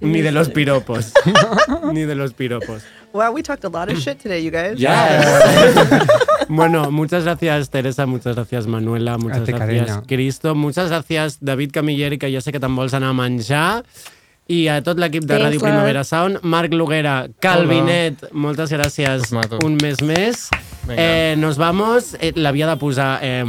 [0.00, 1.12] Ni de los piropos.
[1.92, 2.82] Ni de los piropos.
[3.12, 4.78] Wow, we talked a lot of shit today, you guys.
[6.48, 10.00] bueno, muchas gracias Teresa, muchas gracias Manuela, muchas gracias.
[10.06, 13.84] Cristo, muchas gracias David Camilleri, que ja sé que te'n vols anar a menjar,
[14.50, 15.62] i a tot l'equip de Ràdio.
[15.62, 19.30] Primavera Sound, Marc Luguera, Calvinet, moltes gràcies
[19.62, 20.48] un mes més.
[20.82, 20.98] Vinga.
[20.98, 23.44] Eh, nos vamos, eh, l'havia de posar eh,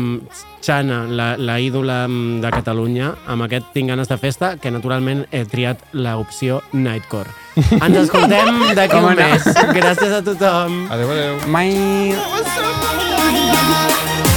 [0.62, 5.42] Xana, la, la ídola de Catalunya, amb aquest Tinc ganes de festa, que naturalment he
[5.50, 7.34] triat l'opció Nightcore.
[7.84, 9.50] Ens escoltem d'aquí un mes.
[9.74, 10.86] Gràcies a tothom.
[10.94, 11.42] Adéu, adéu.
[11.50, 12.44] Bye.
[12.54, 14.33] Somebody